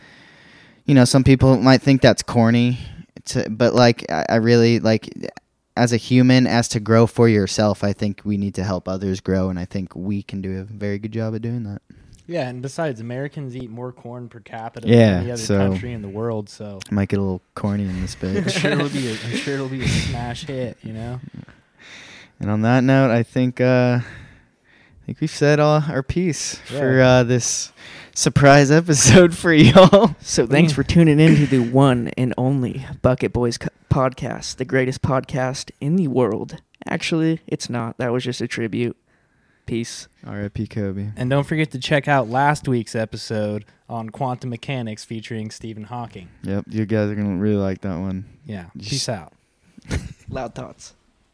[0.86, 2.80] you know some people might think that's corny
[3.26, 5.09] to, but like I, I really like
[5.78, 9.22] as a human as to grow for yourself i think we need to help others
[9.22, 11.82] grow and i think we can do a very good job at doing that
[12.28, 15.91] Yeah, and besides, Americans eat more corn per capita Yeah, than any other so- country
[15.93, 16.49] in the world.
[16.49, 18.38] So I might get a little corny in this bit.
[18.43, 20.78] I'm sure it'll be a, I'm sure it'll be a smash hit.
[20.84, 21.19] You know.
[22.39, 26.99] and on that note i think uh i think we've said all our piece for
[27.01, 27.72] uh this
[28.15, 33.32] surprise episode for y'all So thanks for tuning in to the one and only Bucket
[33.34, 36.61] Boys co- podcast, the greatest podcast in the world.
[36.88, 37.97] Actually, it's not.
[37.99, 38.97] That was just a tribute.
[39.66, 40.07] Peace.
[40.26, 45.51] rip kobe And don't forget to check out last week's episode on quantum mechanics featuring
[45.51, 46.30] Stephen Hawking.
[46.43, 48.66] yep you guys are gonna really like that one Yeah.
[48.80, 49.34] Peace out.
[50.30, 50.93] Loud thoughts.